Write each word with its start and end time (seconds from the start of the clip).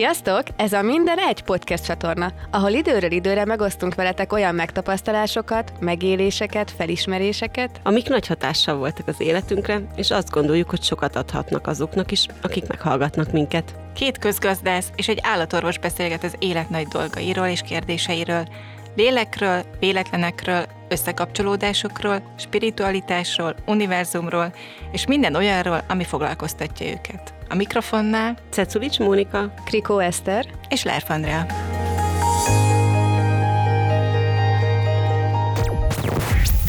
Sziasztok! 0.00 0.42
Ez 0.56 0.72
a 0.72 0.82
Minden 0.82 1.18
Egy 1.18 1.42
podcast 1.42 1.84
csatorna, 1.84 2.32
ahol 2.50 2.70
időről 2.70 3.10
időre 3.10 3.44
megosztunk 3.44 3.94
veletek 3.94 4.32
olyan 4.32 4.54
megtapasztalásokat, 4.54 5.72
megéléseket, 5.80 6.70
felismeréseket, 6.70 7.80
amik 7.82 8.08
nagy 8.08 8.26
hatással 8.26 8.76
voltak 8.76 9.08
az 9.08 9.20
életünkre, 9.20 9.80
és 9.96 10.10
azt 10.10 10.30
gondoljuk, 10.30 10.70
hogy 10.70 10.82
sokat 10.82 11.16
adhatnak 11.16 11.66
azoknak 11.66 12.10
is, 12.10 12.26
akik 12.42 12.66
meghallgatnak 12.66 13.32
minket. 13.32 13.74
Két 13.94 14.18
közgazdász 14.18 14.90
és 14.96 15.08
egy 15.08 15.18
állatorvos 15.22 15.78
beszélget 15.78 16.24
az 16.24 16.34
élet 16.38 16.70
nagy 16.70 16.86
dolgairól 16.86 17.46
és 17.46 17.60
kérdéseiről, 17.60 18.48
lélekről, 18.96 19.62
véletlenekről, 19.78 20.66
összekapcsolódásokról, 20.88 22.22
spiritualitásról, 22.36 23.54
univerzumról, 23.66 24.52
és 24.92 25.06
minden 25.06 25.34
olyanról, 25.34 25.84
ami 25.88 26.04
foglalkoztatja 26.04 26.86
őket. 26.86 27.34
A 27.48 27.54
mikrofonnál 27.54 28.36
Cekulics 28.50 28.98
Mónika, 28.98 29.52
Krikó 29.64 29.98
Eszter 29.98 30.46
és 30.68 30.82
Lerf 30.82 31.10
Andrea. 31.10 31.46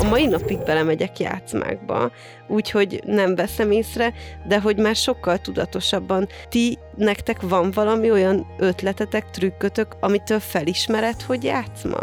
A 0.01 0.03
mai 0.03 0.25
napig 0.25 0.63
belemegyek 0.63 1.19
játszmákba, 1.19 2.11
úgyhogy 2.47 3.01
nem 3.05 3.35
veszem 3.35 3.71
észre, 3.71 4.13
de 4.47 4.59
hogy 4.59 4.77
már 4.77 4.95
sokkal 4.95 5.37
tudatosabban. 5.37 6.27
Ti, 6.49 6.77
nektek 6.95 7.41
van 7.41 7.71
valami 7.71 8.11
olyan 8.11 8.47
ötletetek, 8.57 9.29
trükkötök, 9.29 9.95
amitől 9.99 10.39
felismered, 10.39 11.21
hogy 11.21 11.43
játszma? 11.43 11.99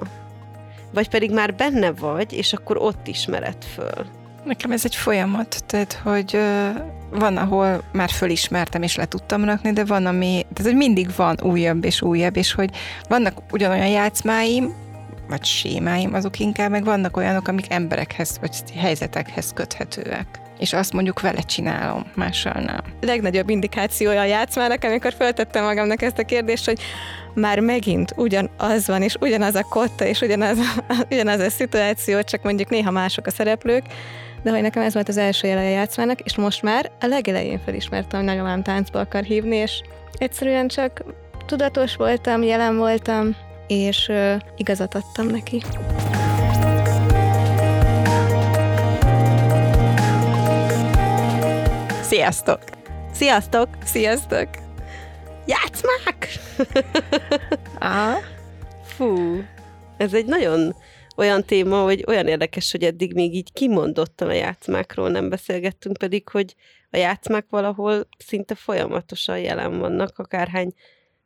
Vagy 0.99 1.09
pedig 1.09 1.33
már 1.33 1.55
benne 1.55 1.93
vagy, 1.93 2.33
és 2.33 2.53
akkor 2.53 2.77
ott 2.77 3.07
ismered 3.07 3.65
föl? 3.75 4.07
Nekem 4.45 4.71
ez 4.71 4.85
egy 4.85 4.95
folyamat, 4.95 5.65
tehát 5.67 5.93
hogy 5.93 6.39
van, 7.11 7.37
ahol 7.37 7.83
már 7.93 8.11
fölismertem 8.11 8.83
és 8.83 8.97
le 8.97 9.07
tudtam 9.07 9.45
rakni, 9.45 9.73
de 9.73 9.85
van, 9.85 10.07
ami, 10.07 10.47
tehát 10.55 10.71
hogy 10.71 10.77
mindig 10.77 11.11
van 11.17 11.37
újabb 11.43 11.85
és 11.85 12.03
újabb, 12.03 12.37
és 12.37 12.53
hogy 12.53 12.71
vannak 13.09 13.43
ugyanolyan 13.51 13.89
játszmáim, 13.89 14.75
vagy 15.29 15.45
sémáim, 15.45 16.15
azok 16.15 16.39
inkább, 16.39 16.71
meg 16.71 16.85
vannak 16.85 17.17
olyanok, 17.17 17.49
amik 17.49 17.73
emberekhez 17.73 18.39
vagy 18.41 18.63
helyzetekhez 18.77 19.53
köthetőek 19.53 20.48
és 20.59 20.73
azt 20.73 20.93
mondjuk 20.93 21.21
vele 21.21 21.41
csinálom, 21.41 22.05
mással 22.15 22.61
nem. 22.61 22.81
legnagyobb 23.01 23.49
indikációja 23.49 24.21
a 24.21 24.25
játszmának, 24.25 24.85
amikor 24.85 25.13
föltettem 25.13 25.65
magamnak 25.65 26.03
ezt 26.03 26.19
a 26.19 26.25
kérdést, 26.25 26.65
hogy 26.65 26.81
már 27.35 27.61
megint 27.61 28.13
ugyanaz 28.17 28.87
van, 28.87 29.03
és 29.03 29.17
ugyanaz 29.21 29.55
a 29.55 29.67
kotta, 29.69 30.05
és 30.05 30.21
ugyanaz, 30.21 30.59
ugyanaz 31.11 31.41
a 31.41 31.51
szituáció, 31.51 32.23
csak 32.23 32.43
mondjuk 32.43 32.69
néha 32.69 32.91
mások 32.91 33.27
a 33.27 33.31
szereplők, 33.31 33.85
de 34.43 34.51
hogy 34.51 34.63
nekem 34.63 34.83
ez 34.83 34.95
volt 34.95 35.09
az 35.09 35.17
első 35.17 35.49
jele 35.49 35.61
a 35.61 35.69
játszmának, 35.69 36.21
és 36.21 36.37
most 36.37 36.63
már 36.63 36.91
a 37.01 37.07
legelején 37.07 37.61
felismertem, 37.65 38.21
hogy 38.21 38.29
nagyomám 38.29 38.63
táncba 38.63 39.01
akar 39.01 39.23
hívni, 39.23 39.57
és 39.57 39.81
egyszerűen 40.19 40.69
csak 40.69 41.05
tudatos 41.47 41.97
voltam, 41.97 42.43
jelen 42.43 42.77
voltam, 42.77 43.37
és 43.67 44.09
uh, 44.09 44.35
igazat 44.57 44.95
adtam 44.95 45.27
neki. 45.27 45.63
Sziasztok! 52.09 52.63
Sziasztok! 53.13 53.69
Sziasztok! 53.85 54.49
Játszmák! 55.47 56.29
Aha. 57.79 58.19
Fú, 58.83 59.43
ez 59.97 60.15
egy 60.15 60.27
nagyon 60.27 60.75
olyan 61.17 61.45
téma, 61.45 61.83
hogy 61.83 62.05
olyan 62.07 62.27
érdekes, 62.27 62.71
hogy 62.71 62.85
eddig 62.85 63.15
még 63.15 63.35
így 63.35 63.53
kimondottan 63.53 64.29
a 64.29 64.33
játszmákról 64.33 65.11
nem 65.11 65.29
beszélgettünk, 65.29 65.97
pedig, 65.97 66.29
hogy 66.29 66.55
a 66.91 66.97
játszmák 66.97 67.47
valahol 67.51 68.09
szinte 68.19 68.55
folyamatosan 68.55 69.39
jelen 69.39 69.79
vannak, 69.79 70.19
akárhány 70.19 70.73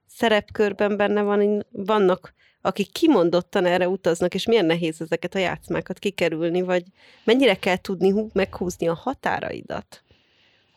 szerepkörben 0.06 0.96
benne 0.96 1.22
van, 1.22 1.66
vannak, 1.70 2.34
akik 2.60 2.92
kimondottan 2.92 3.64
erre 3.64 3.88
utaznak, 3.88 4.34
és 4.34 4.46
milyen 4.46 4.66
nehéz 4.66 5.00
ezeket 5.00 5.34
a 5.34 5.38
játszmákat 5.38 5.98
kikerülni, 5.98 6.62
vagy 6.62 6.84
mennyire 7.24 7.54
kell 7.54 7.76
tudni 7.76 8.10
hú, 8.10 8.30
meghúzni 8.32 8.88
a 8.88 8.94
határaidat, 8.94 10.02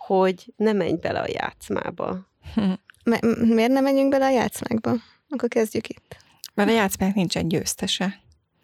hogy 0.05 0.53
ne 0.55 0.73
menj 0.73 0.93
bele 0.93 1.19
a 1.19 1.27
játszmába. 1.27 2.17
M- 3.05 3.37
miért 3.53 3.71
nem 3.71 3.83
menjünk 3.83 4.09
bele 4.09 4.25
a 4.25 4.29
játszmákba? 4.31 4.95
Akkor 5.29 5.49
kezdjük 5.49 5.87
itt. 5.87 6.17
Mert 6.53 6.69
a 6.69 6.73
játszmának 6.73 7.15
nincsen 7.15 7.47
győztese. 7.47 8.19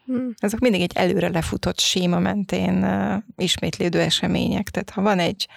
Hm. 0.05 0.29
Azok 0.37 0.59
mindig 0.59 0.81
egy 0.81 0.91
előre 0.95 1.29
lefutott 1.29 1.79
séma 1.79 2.19
mentén 2.19 2.83
uh, 2.83 3.23
ismétlődő 3.35 3.99
események. 3.99 4.69
Tehát 4.69 4.89
ha 4.89 5.01
van 5.01 5.19
egy, 5.19 5.47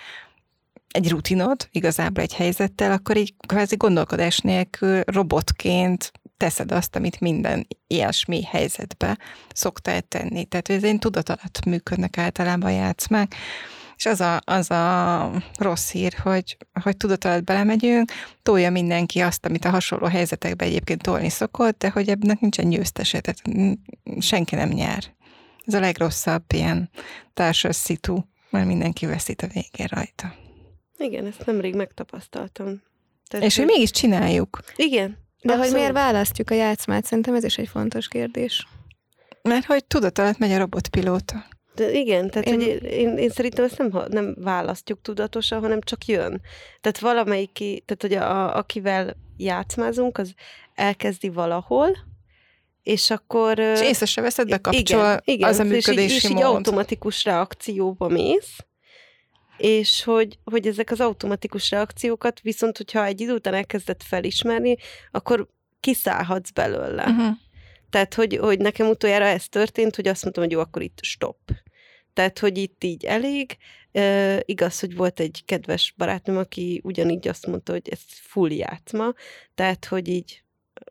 egy 0.89 1.11
rutinod, 1.11 1.69
igazából 1.71 2.23
egy 2.23 2.35
helyzettel, 2.35 2.93
akkor 2.93 3.17
így 3.17 3.35
kvázi 3.47 3.77
gondolkodás 3.77 4.39
nélkül 4.39 5.01
robotként 5.01 6.13
teszed 6.37 6.73
azt, 6.73 6.97
amit 6.97 7.21
minden 7.21 7.67
ilyesmi 7.87 8.43
helyzetbe 8.43 9.19
szoktál 9.53 10.01
tenni. 10.01 10.45
Tehát 10.45 10.69
ez 10.69 10.85
egy 10.85 10.99
tudat 10.99 11.29
alatt 11.29 11.65
működnek 11.65 12.19
általában 12.19 12.71
a 12.71 12.75
játszmák. 12.75 13.35
És 13.97 14.07
az 14.07 14.21
a, 14.21 14.41
az 14.45 14.71
a 14.71 15.31
rossz 15.59 15.91
hír, 15.91 16.15
hogy, 16.23 16.57
hogy 16.83 16.97
tudat 16.97 17.25
alatt 17.25 17.45
belemegyünk, 17.45 18.13
tolja 18.43 18.71
mindenki 18.71 19.21
azt, 19.21 19.47
amit 19.47 19.65
a 19.65 19.71
hasonló 19.71 20.07
helyzetekben 20.07 20.69
egyébként 20.69 21.03
tolni 21.03 21.29
szokott, 21.29 21.79
de 21.79 21.91
hogy 21.91 22.09
ebben 22.09 22.39
nincsen 22.41 22.71
győztese, 22.71 23.21
tehát 23.21 23.43
senki 24.19 24.55
nem 24.55 24.69
nyer. 24.69 25.05
Ez 25.67 25.75
a 25.75 25.81
legrosszabb 25.81 26.45
ilyen 26.49 26.91
társas 27.35 27.77
szitu, 27.77 28.19
mert 28.51 28.67
mindenki 28.67 29.07
veszít 29.07 29.43
a 29.43 29.47
végén 29.47 29.87
rajta. 29.91 30.35
Igen, 30.99 31.27
ezt 31.27 31.47
nemrég 31.47 31.75
megtapasztaltam. 31.75 32.83
Tehát, 33.29 33.47
És 33.47 33.57
hogy 33.57 33.65
mégis 33.65 33.91
csináljuk. 33.91 34.61
Igen. 34.77 35.19
De 35.43 35.53
hogy 35.53 35.59
abszolút. 35.59 35.79
miért 35.79 35.93
választjuk 35.93 36.51
a 36.51 36.55
játszmát? 36.55 37.05
Szerintem 37.05 37.35
ez 37.35 37.45
is 37.45 37.59
egy 37.59 37.69
fontos 37.69 38.09
kérdés. 38.09 38.67
Mert 39.43 39.65
hogy 39.65 39.85
tudat 39.85 40.19
alatt 40.19 40.39
megy 40.39 40.53
a 40.53 40.59
robotpilóta. 40.59 41.45
De 41.75 41.93
igen, 41.93 42.31
tehát 42.31 42.49
Én-. 42.49 42.55
Hogy 42.55 42.83
én, 42.83 43.17
én 43.17 43.31
szerintem 43.31 43.65
ezt 43.65 43.79
nem, 43.79 44.05
nem 44.09 44.35
választjuk 44.39 45.03
tudatosan, 45.03 45.61
hanem 45.61 45.81
csak 45.81 46.07
jön. 46.07 46.41
Tehát 46.81 46.99
valamelyik, 46.99 47.53
tehát 47.59 47.97
hogy 48.01 48.15
a, 48.15 48.57
akivel 48.57 49.17
játszmázunk, 49.37 50.19
az 50.19 50.35
elkezdi 50.75 51.29
valahol, 51.29 51.97
és 52.83 53.11
akkor... 53.11 53.59
És 53.59 53.81
észre 53.81 54.07
se 54.07 54.21
veszed, 54.21 54.47
igen, 54.47 54.61
bekapcsol 54.63 55.21
igen, 55.25 55.49
az 55.49 55.59
a 55.59 55.63
és 55.63 55.69
így, 55.69 55.75
működési 55.75 56.15
és 56.15 56.25
így 56.25 56.33
mód. 56.33 56.43
automatikus 56.45 57.25
reakcióba 57.25 58.09
mész, 58.09 58.57
és 59.57 60.05
hogy, 60.05 60.39
hogy 60.45 60.67
ezek 60.67 60.91
az 60.91 61.01
automatikus 61.01 61.71
reakciókat 61.71 62.41
viszont, 62.41 62.77
hogyha 62.77 63.05
egy 63.05 63.21
idő 63.21 63.35
után 63.35 63.55
elkezdett 63.55 64.03
felismerni, 64.03 64.77
akkor 65.11 65.49
kiszállhatsz 65.81 66.51
belőle. 66.51 67.05
Uh-huh. 67.05 67.37
Tehát, 67.91 68.15
hogy, 68.15 68.37
hogy 68.37 68.59
nekem 68.59 68.89
utoljára 68.89 69.25
ez 69.25 69.49
történt, 69.49 69.97
hogy 69.97 70.09
azt 70.09 70.23
mondtam, 70.23 70.45
hogy 70.45 70.53
jó, 70.53 70.61
akkor 70.61 70.83
itt 70.83 70.99
stop. 71.03 71.39
Tehát, 72.15 72.39
hogy 72.39 72.59
itt 72.59 72.85
így 72.85 73.05
elég. 73.05 73.57
E, 73.93 74.43
igaz, 74.45 74.81
hogy 74.81 74.97
volt 74.97 75.21
egy 75.21 75.43
kedves 75.45 75.95
barátnőm, 75.97 76.37
aki 76.37 76.81
ugyanígy 76.85 77.29
azt 77.29 77.47
mondta, 77.47 77.73
hogy 77.73 77.89
ez 77.91 78.01
full 78.07 78.51
játszma, 78.51 79.13
tehát, 79.55 79.85
hogy 79.85 80.09
így 80.09 80.43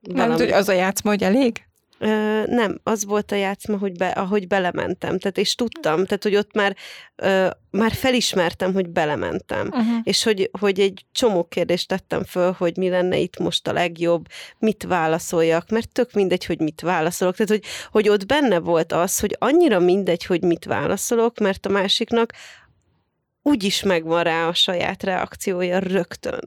Nem, 0.02 0.32
hogy 0.32 0.52
az 0.52 0.70
a 0.70 0.74
játszma, 0.74 1.10
hogy 1.10 1.24
elég? 1.24 1.68
Ö, 2.04 2.44
nem, 2.46 2.80
az 2.84 3.06
volt 3.06 3.32
a 3.32 3.36
játszma, 3.36 3.78
hogy 3.78 3.98
be, 3.98 4.08
ahogy 4.08 4.48
belementem. 4.48 5.20
Tehát, 5.20 5.38
és 5.38 5.56
tudtam, 5.56 6.06
tehát, 6.06 6.24
hogy 6.24 6.36
ott 6.36 6.54
már, 6.54 6.76
ö, 7.16 7.48
már 7.72 7.92
felismertem, 7.92 8.74
hogy 8.74 8.90
belementem. 8.90 9.68
Uh-huh. 9.68 9.98
És 10.04 10.24
hogy, 10.24 10.50
hogy 10.60 10.80
egy 10.80 11.06
csomó 11.12 11.44
kérdést 11.44 11.88
tettem 11.88 12.24
föl, 12.24 12.52
hogy 12.58 12.78
mi 12.78 12.90
lenne 12.90 13.18
itt 13.18 13.38
most 13.38 13.68
a 13.68 13.74
legjobb, 13.74 14.28
mit 14.60 14.84
válaszoljak, 14.84 15.70
mert 15.70 15.92
tök 15.92 16.14
mindegy, 16.14 16.46
hogy 16.46 16.60
mit 16.60 16.82
válaszolok. 16.82 17.36
Tehát, 17.36 17.52
hogy, 17.52 17.64
hogy 17.92 18.10
ott 18.10 18.26
benne 18.26 18.60
volt 18.60 18.92
az, 18.92 19.20
hogy 19.20 19.36
annyira 19.40 19.80
mindegy, 19.80 20.26
hogy 20.26 20.42
mit 20.42 20.66
válaszolok, 20.66 21.40
mert 21.40 21.66
a 21.66 21.70
másiknak 21.70 22.34
úgyis 23.44 23.84
megvan 23.84 24.24
rá 24.24 24.48
a 24.48 24.54
saját 24.54 25.04
reakciója 25.04 25.80
rögtön. 25.80 26.40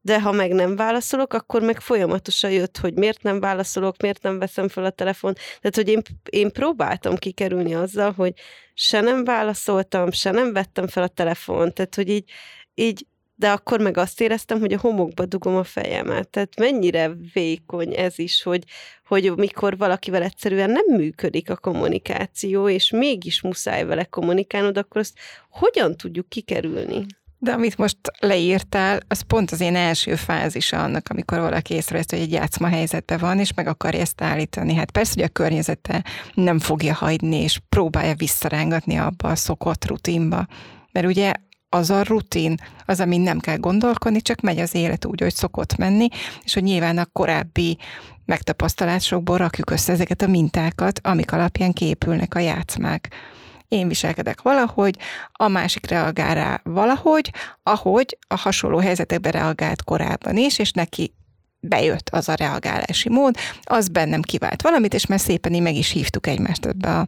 De 0.00 0.20
ha 0.20 0.32
meg 0.32 0.52
nem 0.52 0.76
válaszolok, 0.76 1.32
akkor 1.32 1.62
meg 1.62 1.80
folyamatosan 1.80 2.50
jött, 2.50 2.78
hogy 2.78 2.94
miért 2.94 3.22
nem 3.22 3.40
válaszolok, 3.40 4.00
miért 4.00 4.22
nem 4.22 4.38
veszem 4.38 4.68
fel 4.68 4.84
a 4.84 4.90
telefon. 4.90 5.34
Tehát, 5.34 5.74
hogy 5.74 5.88
én, 5.88 6.02
én 6.30 6.52
próbáltam 6.52 7.16
kikerülni 7.16 7.74
azzal, 7.74 8.12
hogy 8.12 8.32
se 8.74 9.00
nem 9.00 9.24
válaszoltam, 9.24 10.10
se 10.10 10.30
nem 10.30 10.52
vettem 10.52 10.86
fel 10.86 11.02
a 11.02 11.08
telefon, 11.08 11.72
tehát, 11.72 11.94
hogy 11.94 12.08
így, 12.08 12.30
így 12.74 13.06
de 13.42 13.50
akkor 13.50 13.80
meg 13.80 13.96
azt 13.96 14.20
éreztem, 14.20 14.60
hogy 14.60 14.72
a 14.72 14.78
homokba 14.78 15.26
dugom 15.26 15.56
a 15.56 15.64
fejemet. 15.64 16.28
Tehát 16.28 16.58
mennyire 16.58 17.10
vékony 17.32 17.94
ez 17.94 18.18
is, 18.18 18.42
hogy, 18.42 18.64
hogy 19.06 19.32
mikor 19.36 19.76
valakivel 19.76 20.22
egyszerűen 20.22 20.70
nem 20.70 20.96
működik 20.96 21.50
a 21.50 21.56
kommunikáció, 21.56 22.68
és 22.68 22.90
mégis 22.90 23.40
muszáj 23.40 23.84
vele 23.84 24.04
kommunikálnod, 24.04 24.78
akkor 24.78 25.00
azt 25.00 25.18
hogyan 25.50 25.96
tudjuk 25.96 26.28
kikerülni? 26.28 27.06
De 27.38 27.52
amit 27.52 27.78
most 27.78 27.96
leírtál, 28.18 29.00
az 29.08 29.20
pont 29.20 29.50
az 29.50 29.60
én 29.60 29.76
első 29.76 30.14
fázisa 30.14 30.82
annak, 30.82 31.08
amikor 31.08 31.38
valaki 31.38 31.74
észrevesz, 31.74 32.10
hogy 32.10 32.20
egy 32.20 32.32
játszma 32.32 32.68
helyzetben 32.68 33.18
van, 33.18 33.38
és 33.38 33.54
meg 33.54 33.66
akarja 33.66 34.00
ezt 34.00 34.20
állítani. 34.20 34.74
Hát 34.74 34.90
persze, 34.90 35.12
hogy 35.14 35.24
a 35.24 35.28
környezete 35.28 36.04
nem 36.34 36.58
fogja 36.58 36.94
hagyni, 36.94 37.36
és 37.36 37.60
próbálja 37.68 38.14
visszarángatni 38.14 38.96
abba 38.96 39.28
a 39.28 39.36
szokott 39.36 39.84
rutinba. 39.84 40.46
Mert 40.92 41.06
ugye 41.06 41.32
az 41.74 41.90
a 41.90 42.02
rutin, 42.02 42.54
az, 42.86 43.00
amin 43.00 43.20
nem 43.20 43.38
kell 43.38 43.56
gondolkodni, 43.56 44.20
csak 44.20 44.40
megy 44.40 44.58
az 44.58 44.74
élet 44.74 45.04
úgy, 45.04 45.20
hogy 45.20 45.34
szokott 45.34 45.76
menni, 45.76 46.08
és 46.44 46.54
hogy 46.54 46.62
nyilván 46.62 46.98
a 46.98 47.06
korábbi 47.12 47.78
megtapasztalásokból 48.24 49.36
rakjuk 49.36 49.70
össze 49.70 49.92
ezeket 49.92 50.22
a 50.22 50.26
mintákat, 50.26 51.00
amik 51.02 51.32
alapján 51.32 51.72
képülnek 51.72 52.34
a 52.34 52.38
játszmák. 52.38 53.08
Én 53.68 53.88
viselkedek 53.88 54.42
valahogy, 54.42 54.98
a 55.32 55.48
másik 55.48 55.86
reagál 55.86 56.34
rá 56.34 56.60
valahogy, 56.64 57.32
ahogy 57.62 58.18
a 58.28 58.36
hasonló 58.36 58.78
helyzetekben 58.78 59.32
reagált 59.32 59.84
korábban 59.84 60.36
is, 60.36 60.58
és 60.58 60.70
neki 60.70 61.14
bejött 61.60 62.08
az 62.08 62.28
a 62.28 62.34
reagálási 62.34 63.08
mód, 63.08 63.36
az 63.62 63.88
bennem 63.88 64.22
kivált 64.22 64.62
valamit, 64.62 64.94
és 64.94 65.06
már 65.06 65.20
szépen 65.20 65.54
így 65.54 65.60
meg 65.60 65.74
is 65.74 65.90
hívtuk 65.90 66.26
egymást 66.26 66.66
ebbe 66.66 66.98
a, 66.98 67.06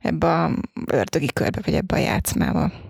ebbe 0.00 0.42
a 0.42 0.50
ördögi 0.86 1.32
körbe, 1.32 1.60
vagy 1.64 1.74
ebbe 1.74 1.96
a 1.96 2.00
játszmába. 2.00 2.85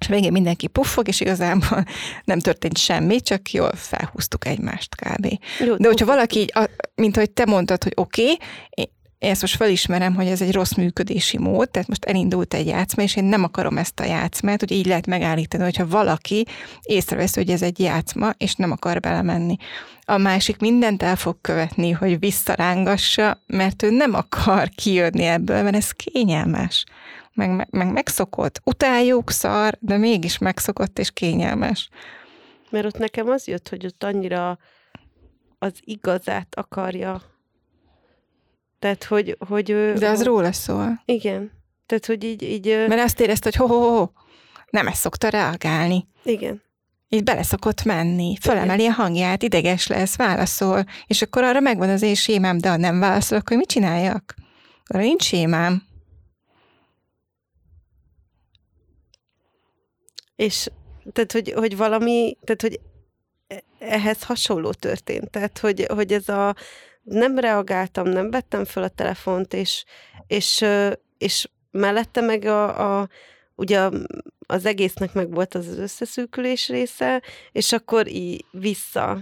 És 0.00 0.06
végén 0.06 0.32
mindenki 0.32 0.66
puffog, 0.66 1.08
és 1.08 1.20
igazából 1.20 1.84
nem 2.24 2.38
történt 2.38 2.78
semmi, 2.78 3.20
csak 3.20 3.50
jól 3.50 3.72
felhúztuk 3.74 4.46
egymást 4.46 4.94
kb. 4.96 5.26
Jó, 5.66 5.76
De 5.76 5.86
hogyha 5.86 6.06
valaki 6.06 6.38
így, 6.38 6.52
mint 6.94 7.16
hogy 7.16 7.30
te 7.30 7.44
mondtad, 7.44 7.82
hogy 7.82 7.92
oké, 7.94 8.22
okay, 8.22 8.38
én 9.20 9.30
ezt 9.30 9.40
most 9.40 9.56
felismerem, 9.56 10.14
hogy 10.14 10.26
ez 10.26 10.42
egy 10.42 10.52
rossz 10.52 10.72
működési 10.72 11.38
mód, 11.38 11.70
tehát 11.70 11.88
most 11.88 12.04
elindult 12.04 12.54
egy 12.54 12.66
játszma, 12.66 13.02
és 13.02 13.16
én 13.16 13.24
nem 13.24 13.44
akarom 13.44 13.78
ezt 13.78 14.00
a 14.00 14.04
játszmát, 14.04 14.60
hogy 14.60 14.70
így 14.70 14.86
lehet 14.86 15.06
megállítani, 15.06 15.62
hogyha 15.62 15.86
valaki 15.86 16.46
észrevesz, 16.82 17.34
hogy 17.34 17.50
ez 17.50 17.62
egy 17.62 17.80
játszma, 17.80 18.30
és 18.36 18.54
nem 18.54 18.70
akar 18.70 19.00
belemenni. 19.00 19.56
A 20.04 20.16
másik 20.16 20.58
mindent 20.58 21.02
el 21.02 21.16
fog 21.16 21.36
követni, 21.40 21.90
hogy 21.90 22.18
visszarángassa, 22.18 23.40
mert 23.46 23.82
ő 23.82 23.90
nem 23.90 24.14
akar 24.14 24.68
kijönni 24.68 25.24
ebből, 25.24 25.62
mert 25.62 25.76
ez 25.76 25.90
kényelmes. 25.90 26.84
Meg, 27.34 27.50
meg, 27.56 27.68
meg 27.70 27.92
megszokott. 27.92 28.60
Utáljuk, 28.64 29.30
szar, 29.30 29.76
de 29.80 29.96
mégis 29.96 30.38
megszokott 30.38 30.98
és 30.98 31.10
kényelmes. 31.10 31.88
Mert 32.70 32.86
ott 32.86 32.98
nekem 32.98 33.28
az 33.28 33.46
jött, 33.46 33.68
hogy 33.68 33.86
ott 33.86 34.04
annyira 34.04 34.58
az 35.58 35.72
igazát 35.80 36.54
akarja 36.54 37.22
tehát, 38.80 39.04
hogy... 39.04 39.36
hogy 39.48 39.64
De 39.98 40.08
az 40.08 40.16
hogy, 40.16 40.26
róla 40.26 40.52
szól. 40.52 41.02
Igen. 41.04 41.50
Tehát, 41.86 42.06
hogy 42.06 42.24
így... 42.24 42.42
így 42.42 42.66
Mert 42.66 43.02
azt 43.02 43.20
érezte, 43.20 43.50
hogy 43.56 43.68
ho, 43.68 43.76
ho, 43.76 43.96
ho, 43.98 44.08
nem 44.70 44.86
ezt 44.86 45.00
szokta 45.00 45.28
reagálni. 45.28 46.08
Igen. 46.22 46.62
Így 47.08 47.24
bele 47.24 47.42
szokott 47.42 47.82
menni, 47.84 48.36
felemeli 48.40 48.86
a 48.86 48.92
hangját, 48.92 49.42
ideges 49.42 49.86
lesz, 49.86 50.16
válaszol, 50.16 50.84
és 51.06 51.22
akkor 51.22 51.42
arra 51.42 51.60
megvan 51.60 51.88
az 51.88 52.02
én 52.02 52.14
sémám, 52.14 52.58
de 52.58 52.68
ha 52.68 52.76
nem 52.76 53.00
válaszol, 53.00 53.38
akkor 53.38 53.56
mit 53.56 53.68
csináljak? 53.68 54.34
Arra 54.86 55.02
nincs 55.02 55.22
sémám. 55.22 55.82
És 60.36 60.70
tehát, 61.12 61.32
hogy, 61.32 61.52
hogy 61.52 61.76
valami, 61.76 62.36
tehát, 62.44 62.60
hogy 62.60 62.80
e, 63.48 63.62
ehhez 63.78 64.22
hasonló 64.22 64.72
történt. 64.72 65.30
Tehát, 65.30 65.58
hogy, 65.58 65.86
hogy 65.92 66.12
ez 66.12 66.28
a, 66.28 66.54
nem 67.02 67.38
reagáltam, 67.38 68.08
nem 68.08 68.30
vettem 68.30 68.64
fel 68.64 68.82
a 68.82 68.88
telefont, 68.88 69.54
és, 69.54 69.84
és, 70.26 70.64
és 71.18 71.48
mellette 71.70 72.20
meg 72.20 72.44
a, 72.44 73.00
a 73.00 73.08
ugye 73.54 73.88
az 74.46 74.66
egésznek 74.66 75.12
meg 75.12 75.30
volt 75.30 75.54
az 75.54 75.78
összeszűkülés 75.78 76.68
része, 76.68 77.22
és 77.52 77.72
akkor 77.72 78.08
így 78.08 78.44
vissza 78.50 79.20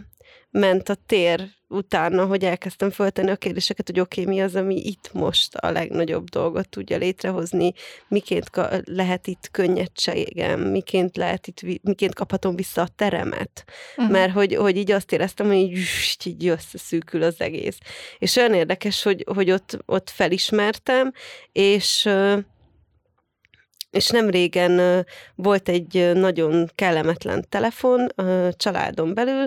ment 0.51 0.89
a 0.89 0.95
tér 1.07 1.57
utána, 1.69 2.27
hogy 2.27 2.45
elkezdtem 2.45 2.91
föltenni 2.91 3.31
a 3.31 3.37
kérdéseket, 3.37 3.87
hogy 3.87 4.01
oké, 4.01 4.21
okay, 4.21 4.35
mi 4.35 4.41
az, 4.43 4.55
ami 4.55 4.75
itt 4.75 5.11
most 5.13 5.55
a 5.55 5.71
legnagyobb 5.71 6.29
dolgot 6.29 6.69
tudja 6.69 6.97
létrehozni, 6.97 7.73
miként 8.09 8.51
lehet 8.85 9.27
itt 9.27 9.49
könnyedségem, 9.51 10.61
miként, 10.61 11.17
lehet 11.17 11.47
itt, 11.47 11.83
miként 11.83 12.15
kaphatom 12.15 12.57
vissza 12.57 12.83
a 12.83 12.89
teremet. 12.97 13.65
Uh-huh. 13.97 14.13
Mert 14.13 14.33
hogy, 14.33 14.55
hogy 14.55 14.77
így 14.77 14.91
azt 14.91 15.13
éreztem, 15.13 15.47
hogy 15.47 15.57
így, 15.57 15.79
így 16.25 16.47
összeszűkül 16.47 17.23
az 17.23 17.41
egész. 17.41 17.79
És 18.19 18.37
olyan 18.37 18.55
érdekes, 18.55 19.03
hogy, 19.03 19.25
hogy 19.35 19.51
ott, 19.51 19.79
ott 19.87 20.11
felismertem, 20.11 21.13
és 21.53 22.09
és 23.91 24.09
nem 24.09 24.31
régen 24.31 25.07
volt 25.35 25.69
egy 25.69 26.11
nagyon 26.15 26.71
kellemetlen 26.75 27.45
telefon 27.49 28.07
a 28.07 28.53
családon 28.57 29.15
belül, 29.15 29.47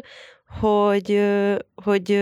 hogy, 0.59 1.21
hogy, 1.75 2.19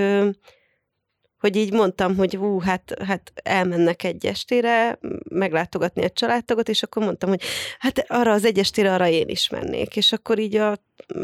hogy 1.39 1.55
így 1.55 1.73
mondtam, 1.73 2.15
hogy 2.15 2.35
hú, 2.35 2.59
hát, 2.59 2.93
hát 3.05 3.31
elmennek 3.35 4.03
egy 4.03 4.25
estére 4.25 4.99
meglátogatni 5.29 6.03
egy 6.03 6.13
családtagot, 6.13 6.69
és 6.69 6.83
akkor 6.83 7.03
mondtam, 7.03 7.29
hogy 7.29 7.41
hát 7.79 8.05
arra 8.07 8.31
az 8.31 8.45
egy 8.45 8.59
estére 8.59 8.93
arra 8.93 9.07
én 9.07 9.27
is 9.27 9.49
mennék. 9.49 9.95
És 9.95 10.11
akkor 10.11 10.39
így 10.39 10.55
a 10.55 10.77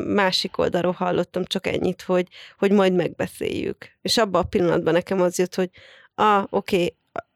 másik 0.06 0.58
oldalról 0.58 0.92
hallottam 0.92 1.46
csak 1.46 1.68
ennyit, 1.68 2.02
hogy, 2.02 2.28
hogy 2.58 2.72
majd 2.72 2.94
megbeszéljük. 2.94 3.88
És 4.02 4.18
abban 4.18 4.42
a 4.42 4.48
pillanatban 4.48 4.94
nekem 4.94 5.22
az 5.22 5.38
jött, 5.38 5.56
hogy 5.56 5.70
ah, 6.16 6.44
oké, 6.50 6.76
okay, 6.76 6.96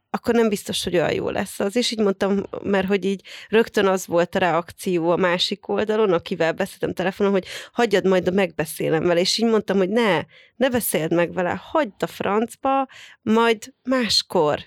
akkor 0.09 0.33
nem 0.33 0.49
biztos, 0.49 0.83
hogy 0.83 0.95
olyan 0.95 1.13
jó 1.13 1.29
lesz 1.29 1.59
az. 1.59 1.75
És 1.75 1.91
így 1.91 1.99
mondtam, 1.99 2.43
mert 2.63 2.87
hogy 2.87 3.05
így 3.05 3.21
rögtön 3.49 3.87
az 3.87 4.07
volt 4.07 4.35
a 4.35 4.39
reakció 4.39 5.09
a 5.09 5.15
másik 5.15 5.67
oldalon, 5.67 6.13
akivel 6.13 6.51
beszéltem 6.51 6.93
telefonon, 6.93 7.31
hogy 7.31 7.45
hagyjad 7.71 8.07
majd 8.07 8.27
a 8.27 8.31
megbeszélem 8.31 9.03
vele. 9.03 9.19
És 9.19 9.37
így 9.37 9.49
mondtam, 9.49 9.77
hogy 9.77 9.89
ne, 9.89 10.21
ne 10.55 10.69
beszéld 10.69 11.13
meg 11.13 11.33
vele, 11.33 11.61
hagyd 11.63 12.03
a 12.03 12.07
francba, 12.07 12.87
majd 13.21 13.73
máskor. 13.83 14.59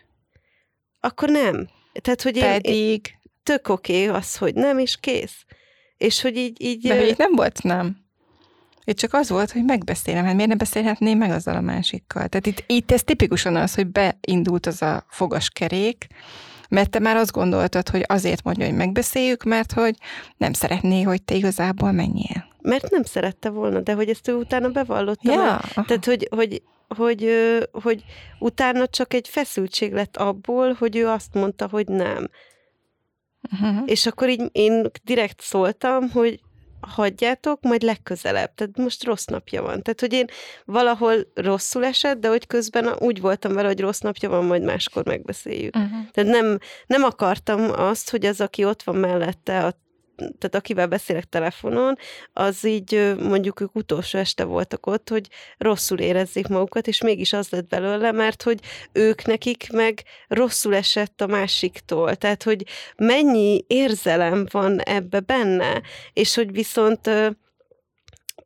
Akkor 1.01 1.29
nem. 1.29 1.69
Tehát, 2.01 2.23
hogy 2.23 2.37
én, 2.37 2.43
Pedig... 2.43 3.07
Én, 3.07 3.21
tök 3.43 3.69
oké 3.69 4.05
okay 4.05 4.17
az, 4.17 4.37
hogy 4.37 4.55
nem, 4.55 4.79
és 4.79 4.97
kész. 5.01 5.45
És 5.97 6.21
hogy 6.21 6.37
így... 6.37 6.63
így 6.63 6.87
De 6.87 6.99
hogy 6.99 7.15
nem 7.19 7.35
volt 7.35 7.63
nem. 7.63 8.02
Itt 8.85 8.97
csak 8.97 9.15
az 9.15 9.29
volt, 9.29 9.53
hogy 9.53 9.65
megbeszélem, 9.65 10.25
hát 10.25 10.35
miért 10.35 10.51
ne 10.51 10.57
beszélhetném 10.57 11.19
meg 11.19 11.31
azzal 11.31 11.57
a 11.57 11.61
másikkal. 11.61 12.29
Tehát 12.29 12.47
itt, 12.47 12.65
itt 12.67 12.93
ez 12.93 13.03
tipikusan 13.03 13.57
az, 13.57 13.75
hogy 13.75 13.87
beindult 13.87 14.67
az 14.67 14.83
a 14.83 15.05
fogaskerék, 15.09 16.07
mert 16.69 16.91
te 16.91 16.99
már 16.99 17.17
azt 17.17 17.33
gondoltad, 17.33 17.89
hogy 17.89 18.05
azért 18.07 18.43
mondja, 18.45 18.67
hogy 18.67 18.75
megbeszéljük, 18.75 19.43
mert 19.43 19.73
hogy 19.73 19.97
nem 20.37 20.53
szeretné, 20.53 21.03
hogy 21.03 21.23
te 21.23 21.35
igazából 21.35 21.93
menjél. 21.93 22.51
Mert 22.61 22.91
nem 22.91 23.03
szerette 23.03 23.51
volna, 23.51 23.81
de 23.81 23.93
hogy 23.93 24.09
ezt 24.09 24.29
ő 24.29 24.35
utána 24.35 24.69
bevallotta. 24.69 25.33
Ja, 25.33 25.61
Tehát, 25.75 26.05
hogy, 26.05 26.29
hogy, 26.31 26.63
hogy, 26.89 27.29
hogy 27.73 28.05
utána 28.39 28.87
csak 28.87 29.15
egy 29.15 29.29
feszültség 29.29 29.93
lett 29.93 30.17
abból, 30.17 30.73
hogy 30.73 30.97
ő 30.97 31.09
azt 31.09 31.35
mondta, 31.35 31.69
hogy 31.71 31.87
nem. 31.87 32.29
Uh-huh. 33.53 33.83
És 33.87 34.07
akkor 34.07 34.29
így 34.29 34.49
én 34.53 34.91
direkt 35.05 35.41
szóltam, 35.41 36.11
hogy 36.11 36.41
hagyjátok, 36.89 37.63
majd 37.63 37.83
legközelebb. 37.83 38.55
Tehát 38.55 38.77
most 38.77 39.05
rossz 39.05 39.25
napja 39.25 39.63
van. 39.63 39.83
Tehát, 39.83 40.01
hogy 40.01 40.13
én 40.13 40.27
valahol 40.65 41.15
rosszul 41.35 41.85
esett, 41.85 42.21
de 42.21 42.29
hogy 42.29 42.47
közben 42.47 42.89
úgy 42.99 43.21
voltam 43.21 43.53
vele, 43.53 43.69
hogy 43.69 43.81
rossz 43.81 44.01
napja 44.01 44.29
van, 44.29 44.45
majd 44.45 44.63
máskor 44.63 45.05
megbeszéljük. 45.05 45.77
Uh-huh. 45.77 46.11
Tehát 46.11 46.31
nem, 46.31 46.59
nem 46.87 47.03
akartam 47.03 47.71
azt, 47.71 48.11
hogy 48.11 48.27
az, 48.27 48.41
aki 48.41 48.65
ott 48.65 48.83
van 48.83 48.97
mellette 48.97 49.65
a 49.65 49.81
tehát 50.39 50.55
akivel 50.55 50.87
beszélek 50.87 51.25
telefonon, 51.25 51.97
az 52.33 52.65
így 52.65 53.15
mondjuk 53.19 53.61
ők 53.61 53.75
utolsó 53.75 54.19
este 54.19 54.45
voltak 54.45 54.87
ott, 54.87 55.09
hogy 55.09 55.29
rosszul 55.59 55.99
érezzék 55.99 56.49
magukat, 56.49 56.87
és 56.87 57.03
mégis 57.03 57.33
az 57.33 57.49
lett 57.49 57.69
belőle, 57.69 58.13
mert 58.13 58.43
hogy 58.43 58.61
ők 58.93 59.25
nekik 59.25 59.73
meg 59.73 60.03
rosszul 60.29 60.75
esett 60.75 61.21
a 61.21 61.27
másiktól. 61.27 62.17
Tehát, 62.17 62.43
hogy 62.43 62.67
mennyi 62.97 63.65
érzelem 63.67 64.47
van 64.51 64.81
ebbe 64.81 65.21
benne, 65.21 65.83
és 66.13 66.35
hogy 66.35 66.53
viszont 66.53 67.11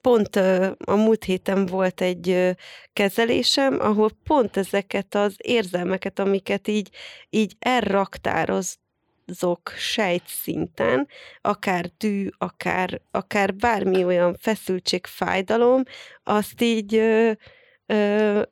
pont 0.00 0.36
a 0.84 0.94
múlt 0.94 1.24
héten 1.24 1.66
volt 1.66 2.00
egy 2.00 2.56
kezelésem, 2.92 3.80
ahol 3.80 4.10
pont 4.24 4.56
ezeket 4.56 5.14
az 5.14 5.34
érzelmeket, 5.36 6.18
amiket 6.18 6.68
így, 6.68 6.88
így 7.30 7.56
elraktároz, 7.58 8.78
azok 9.26 9.72
sejtszinten, 9.76 11.08
akár 11.40 11.90
dű, 11.98 12.28
akár, 12.38 13.00
akár 13.10 13.54
bármi 13.54 14.04
olyan 14.04 14.36
feszültség, 14.40 15.06
fájdalom, 15.06 15.82
azt 16.24 16.60
így 16.60 16.94
ö, 16.94 17.32
ö, 17.86 18.42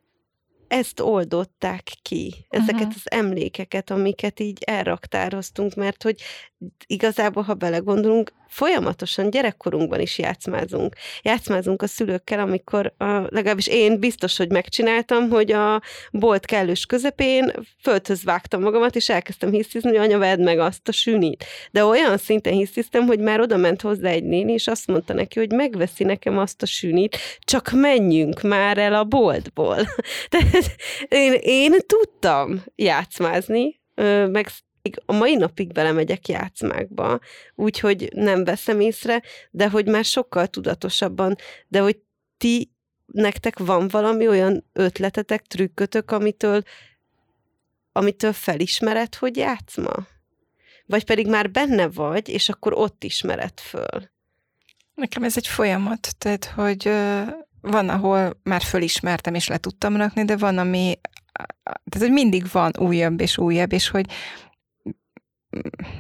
ezt 0.69 1.01
oldották 1.01 1.93
ki, 2.03 2.35
ezeket 2.49 2.75
uh-huh. 2.75 2.95
az 2.95 3.11
emlékeket, 3.11 3.91
amiket 3.91 4.41
így 4.41 4.63
elraktároztunk, 4.65 5.75
mert 5.75 6.03
hogy 6.03 6.21
igazából, 6.87 7.43
ha 7.43 7.55
belegondolunk, 7.55 8.33
folyamatosan 8.55 9.31
gyerekkorunkban 9.31 10.01
is 10.01 10.19
játszmázunk. 10.19 10.95
Játszmázunk 11.23 11.83
a 11.83 11.87
szülőkkel, 11.87 12.39
amikor 12.39 12.95
a, 12.99 13.05
legalábbis 13.05 13.67
én 13.67 13.99
biztos, 13.99 14.37
hogy 14.37 14.51
megcsináltam, 14.51 15.29
hogy 15.29 15.53
a 15.53 15.83
bolt 16.11 16.45
kellős 16.47 16.87
közepén 16.87 17.53
földhöz 17.83 18.25
vágtam 18.25 18.63
magamat, 18.63 18.97
és 18.97 19.09
elkezdtem 19.09 19.51
hisztizni, 19.51 19.89
hogy 19.89 19.99
anya, 19.99 20.19
vedd 20.19 20.41
meg 20.41 20.59
azt 20.59 20.89
a 20.89 20.93
sünit. 20.93 21.45
De 21.71 21.85
olyan 21.85 22.17
szinten 22.17 22.53
hisztiztem, 22.53 23.07
hogy 23.07 23.19
már 23.19 23.41
oda 23.41 23.57
ment 23.57 23.81
hozzá 23.81 24.09
egy 24.09 24.25
néni, 24.25 24.53
és 24.53 24.67
azt 24.67 24.87
mondta 24.87 25.13
neki, 25.13 25.39
hogy 25.39 25.53
megveszi 25.53 26.05
nekem 26.05 26.39
azt 26.39 26.63
a 26.63 26.67
sünit, 26.67 27.17
csak 27.39 27.71
menjünk 27.71 28.43
már 28.43 28.79
el 28.79 28.95
a 28.95 29.05
boltból. 29.05 29.77
Tehát 30.29 30.54
én, 31.09 31.33
én 31.41 31.73
tudtam 31.87 32.65
játszmázni, 32.75 33.81
meg 34.31 34.49
A 35.07 35.13
mai 35.13 35.35
napig 35.35 35.73
belemegyek 35.73 36.29
játszmákba, 36.29 37.19
úgyhogy 37.55 38.09
nem 38.15 38.45
veszem 38.45 38.81
észre, 38.81 39.23
de 39.51 39.69
hogy 39.69 39.87
már 39.87 40.05
sokkal 40.05 40.47
tudatosabban, 40.47 41.37
de 41.69 41.81
hogy 41.81 41.99
ti, 42.37 42.71
nektek 43.07 43.59
van 43.59 43.89
valami 43.89 44.29
olyan 44.29 44.65
ötletetek, 44.73 45.47
trükkötök, 45.47 46.11
amitől, 46.11 46.63
amitől 47.93 48.33
felismered, 48.33 49.15
hogy 49.15 49.37
játszma? 49.37 49.93
Vagy 50.87 51.05
pedig 51.05 51.29
már 51.29 51.51
benne 51.51 51.89
vagy, 51.89 52.29
és 52.29 52.49
akkor 52.49 52.73
ott 52.73 53.05
ismered 53.05 53.61
föl? 53.61 54.11
Nekem 54.95 55.23
ez 55.23 55.37
egy 55.37 55.47
folyamat, 55.47 56.15
tehát 56.19 56.45
hogy 56.45 56.91
van, 57.65 57.89
ahol 57.89 58.41
már 58.43 58.63
fölismertem 58.63 59.35
és 59.35 59.49
le 59.49 59.59
tudtam 59.59 59.97
rakni, 59.97 60.25
de 60.25 60.37
van, 60.37 60.59
ami, 60.59 60.99
tehát 61.63 61.99
hogy 61.99 62.11
mindig 62.11 62.45
van 62.53 62.73
újabb 62.79 63.21
és 63.21 63.39
újabb, 63.39 63.73
és 63.73 63.89
hogy 63.89 64.07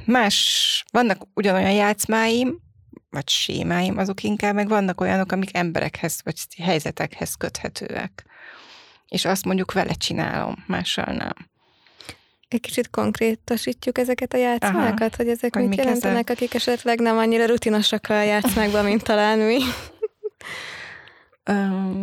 más, 0.06 0.84
vannak 0.90 1.22
ugyanolyan 1.34 1.72
játszmáim, 1.72 2.62
vagy 3.10 3.28
sémáim, 3.28 3.98
azok 3.98 4.22
inkább, 4.22 4.54
meg 4.54 4.68
vannak 4.68 5.00
olyanok, 5.00 5.32
amik 5.32 5.56
emberekhez, 5.56 6.20
vagy 6.24 6.36
helyzetekhez 6.62 7.34
köthetőek. 7.34 8.24
És 9.08 9.24
azt 9.24 9.44
mondjuk 9.44 9.72
vele 9.72 9.92
csinálom, 9.92 10.64
mással 10.66 11.14
nem. 11.14 11.34
Egy 12.48 12.60
kicsit 12.60 12.90
konkrétosítjuk 12.90 13.98
ezeket 13.98 14.34
a 14.34 14.36
játszmákat, 14.36 15.00
Aha, 15.00 15.16
hogy 15.16 15.28
ezek 15.28 15.54
hogy 15.54 15.68
mit 15.68 15.78
jelentenek, 15.78 16.16
ezek? 16.16 16.30
akik 16.30 16.54
esetleg 16.54 17.00
nem 17.00 17.16
annyira 17.16 17.46
rutinosak 17.46 18.08
a 18.08 18.22
játszmákban, 18.22 18.84
mint 18.84 19.02
talán 19.02 19.38
mi. 19.38 19.58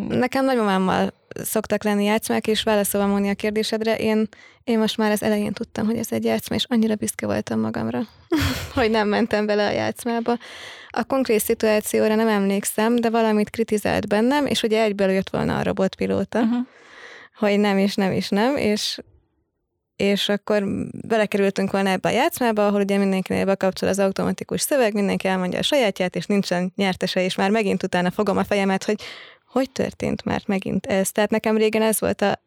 Nekem 0.07 0.45
nagymamámmal 0.45 1.13
szoktak 1.33 1.83
lenni 1.83 2.03
játszmák, 2.03 2.48
és 2.48 2.63
válaszolva 2.63 3.07
mondani 3.07 3.29
a 3.29 3.36
kérdésedre, 3.36 3.95
én, 3.95 4.27
én 4.63 4.79
most 4.79 4.98
már 4.98 5.12
az 5.12 5.24
elején 5.24 5.53
tudtam, 5.53 5.86
hogy 5.86 5.98
ez 5.98 6.12
egy 6.12 6.24
játszma, 6.24 6.55
és 6.55 6.65
annyira 6.69 6.95
büszke 6.95 7.25
voltam 7.25 7.60
magamra, 7.60 8.01
hogy 8.75 8.89
nem 8.89 9.07
mentem 9.07 9.45
bele 9.45 9.67
a 9.67 9.71
játszmába. 9.71 10.38
A 10.89 11.03
konkrét 11.03 11.39
szituációra 11.39 12.15
nem 12.15 12.27
emlékszem, 12.27 12.95
de 12.95 13.10
valamit 13.10 13.50
kritizált 13.50 14.07
bennem, 14.07 14.45
és 14.45 14.63
ugye 14.63 14.81
egyből 14.81 15.12
jött 15.12 15.29
volna 15.29 15.57
a 15.57 15.63
robotpilóta, 15.63 16.39
uh-huh. 16.39 16.65
hogy 17.36 17.60
nem, 17.60 17.77
és 17.77 17.95
nem, 17.95 18.12
és 18.12 18.29
nem, 18.29 18.55
és 18.57 19.00
és 20.01 20.29
akkor 20.29 20.63
belekerültünk 21.08 21.72
volna 21.72 21.89
ebbe 21.89 22.10
a 22.10 22.12
játszmába, 22.12 22.67
ahol 22.67 22.81
ugye 22.81 22.98
mindenkinél 22.98 23.46
bekapcsol 23.46 23.89
az 23.89 24.00
automatikus 24.00 24.62
szöveg, 24.62 24.93
mindenki 24.93 25.27
elmondja 25.27 25.60
a 25.60 25.62
sajátját, 25.62 26.15
és 26.15 26.25
nincsen 26.25 26.74
nyertese, 26.75 27.24
és 27.24 27.36
már 27.36 27.50
megint 27.50 27.84
utána 27.84 28.12
fogom 28.12 28.38
a 28.38 28.43
fejemet, 28.43 28.84
hogy 28.84 29.01
hogy 29.46 29.72
történt 29.72 30.24
már 30.24 30.41
megint 30.46 30.86
ez. 30.86 31.12
Tehát 31.12 31.29
nekem 31.29 31.58
régen 31.58 31.81
ez 31.81 32.00
volt 32.00 32.22
a 32.22 32.41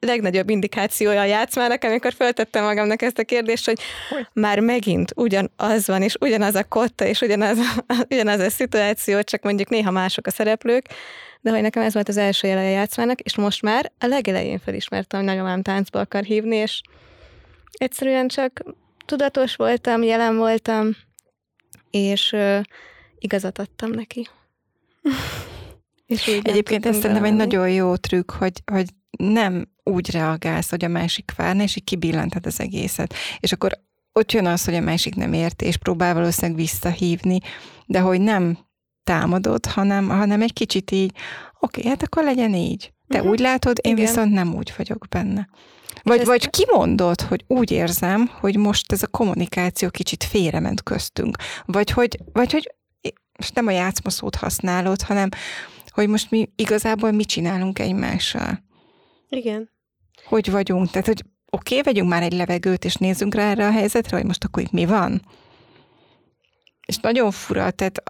legnagyobb 0.00 0.50
indikációja 0.50 1.20
a 1.20 1.24
játszmának, 1.24 1.84
amikor 1.84 2.12
feltettem 2.12 2.64
magamnak 2.64 3.02
ezt 3.02 3.18
a 3.18 3.24
kérdést, 3.24 3.66
hogy, 3.66 3.80
hogy? 4.08 4.26
már 4.32 4.60
megint 4.60 5.12
ugyanaz 5.16 5.86
van, 5.86 6.02
és 6.02 6.16
ugyanaz 6.20 6.54
a 6.54 6.64
kotta, 6.64 7.04
és 7.04 7.20
ugyanaz, 7.20 7.58
ugyanaz 8.10 8.40
a 8.40 8.50
szituáció, 8.50 9.22
csak 9.22 9.42
mondjuk 9.42 9.68
néha 9.68 9.90
mások 9.90 10.26
a 10.26 10.30
szereplők, 10.30 10.86
de 11.40 11.50
hogy 11.50 11.62
nekem 11.62 11.82
ez 11.82 11.94
volt 11.94 12.08
az 12.08 12.16
első 12.16 12.48
jele 12.48 12.60
a 12.60 12.68
játszmának, 12.68 13.20
és 13.20 13.36
most 13.36 13.62
már 13.62 13.92
a 13.98 14.06
legelején 14.06 14.58
felismertem, 14.58 15.20
hogy 15.20 15.28
nagyomám 15.28 15.62
táncba 15.62 16.00
akar 16.00 16.22
hívni, 16.22 16.56
és 16.56 16.80
egyszerűen 17.70 18.28
csak 18.28 18.62
tudatos 19.06 19.56
voltam, 19.56 20.02
jelen 20.02 20.36
voltam, 20.36 20.96
és 21.90 22.32
uh, 22.32 22.60
igazat 23.18 23.58
adtam 23.58 23.90
neki. 23.90 24.28
és 26.06 26.26
Egyébként 26.26 26.86
ez 26.86 26.96
szerintem 26.96 27.24
egy 27.24 27.34
nagyon 27.34 27.70
jó 27.70 27.96
trükk, 27.96 28.30
hogy, 28.30 28.62
hogy 28.72 28.88
nem 29.18 29.68
úgy 29.82 30.10
reagálsz, 30.10 30.70
hogy 30.70 30.84
a 30.84 30.88
másik 30.88 31.32
várna, 31.36 31.62
és 31.62 31.76
így 31.76 31.84
kibillantod 31.84 32.46
az 32.46 32.60
egészet. 32.60 33.14
És 33.40 33.52
akkor 33.52 33.72
ott 34.12 34.32
jön 34.32 34.46
az, 34.46 34.64
hogy 34.64 34.74
a 34.74 34.80
másik 34.80 35.14
nem 35.14 35.32
érti, 35.32 35.66
és 35.66 35.76
próbál 35.76 36.14
valószínűleg 36.14 36.56
visszahívni, 36.56 37.38
de 37.86 38.00
hogy 38.00 38.20
nem 38.20 38.58
támadod, 39.08 39.66
hanem, 39.66 40.08
hanem 40.08 40.42
egy 40.42 40.52
kicsit 40.52 40.90
így, 40.90 41.12
oké, 41.60 41.80
okay, 41.80 41.90
hát 41.90 42.02
akkor 42.02 42.24
legyen 42.24 42.54
így. 42.54 42.92
Te 43.08 43.16
uh-huh. 43.16 43.32
úgy 43.32 43.38
látod, 43.38 43.78
én 43.82 43.92
Igen. 43.92 44.04
viszont 44.04 44.32
nem 44.32 44.54
úgy 44.54 44.72
vagyok 44.76 45.06
benne. 45.08 45.48
Vagy, 46.02 46.24
vagy 46.24 46.50
kimondod, 46.50 47.20
hogy 47.20 47.44
úgy 47.46 47.70
érzem, 47.70 48.30
hogy 48.40 48.56
most 48.56 48.92
ez 48.92 49.02
a 49.02 49.06
kommunikáció 49.06 49.88
kicsit 49.88 50.24
félrement 50.24 50.82
köztünk. 50.82 51.36
Vagy 51.64 51.90
hogy, 51.90 52.18
vagy 52.32 52.52
hogy 52.52 52.74
most 53.38 53.54
nem 53.54 53.66
a 53.66 53.70
játszmaszót 53.70 54.34
használod, 54.34 55.02
hanem 55.02 55.28
hogy 55.90 56.08
most 56.08 56.30
mi 56.30 56.48
igazából 56.56 57.10
mit 57.10 57.28
csinálunk 57.28 57.78
egymással. 57.78 58.64
Igen. 59.28 59.70
Hogy 60.24 60.50
vagyunk. 60.50 60.90
Tehát, 60.90 61.06
hogy 61.06 61.22
oké, 61.50 61.78
okay, 61.78 61.92
vegyünk 61.92 62.08
már 62.08 62.22
egy 62.22 62.32
levegőt, 62.32 62.84
és 62.84 62.94
nézzünk 62.94 63.34
rá 63.34 63.50
erre 63.50 63.66
a 63.66 63.70
helyzetre, 63.70 64.16
hogy 64.16 64.26
most 64.26 64.44
akkor 64.44 64.62
itt 64.62 64.70
mi 64.70 64.86
van. 64.86 65.22
És 66.86 66.96
nagyon 66.96 67.30
fura, 67.30 67.70
tehát 67.70 68.02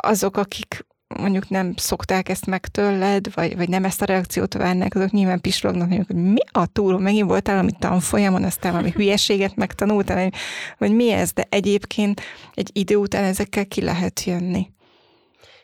azok, 0.00 0.36
akik 0.36 0.86
mondjuk 1.18 1.48
nem 1.48 1.74
szokták 1.76 2.28
ezt 2.28 2.46
meg 2.46 2.66
tőled, 2.66 3.34
vagy, 3.34 3.56
vagy 3.56 3.68
nem 3.68 3.84
ezt 3.84 4.02
a 4.02 4.04
reakciót 4.04 4.54
várnak, 4.54 4.94
azok 4.94 5.10
nyilván 5.10 5.40
pislognak, 5.40 6.06
hogy 6.06 6.16
mi 6.16 6.40
a 6.52 6.66
túl, 6.66 6.98
megint 6.98 7.28
voltál 7.28 7.54
valami 7.54 7.72
tanfolyamon, 7.78 8.44
aztán 8.44 8.72
valami 8.72 8.90
hülyeséget 8.90 9.56
megtanultál, 9.56 10.30
vagy 10.78 10.94
mi 10.94 11.10
ez, 11.10 11.32
de 11.32 11.46
egyébként 11.48 12.20
egy 12.54 12.70
idő 12.72 12.96
után 12.96 13.24
ezekkel 13.24 13.66
ki 13.66 13.82
lehet 13.82 14.24
jönni. 14.24 14.70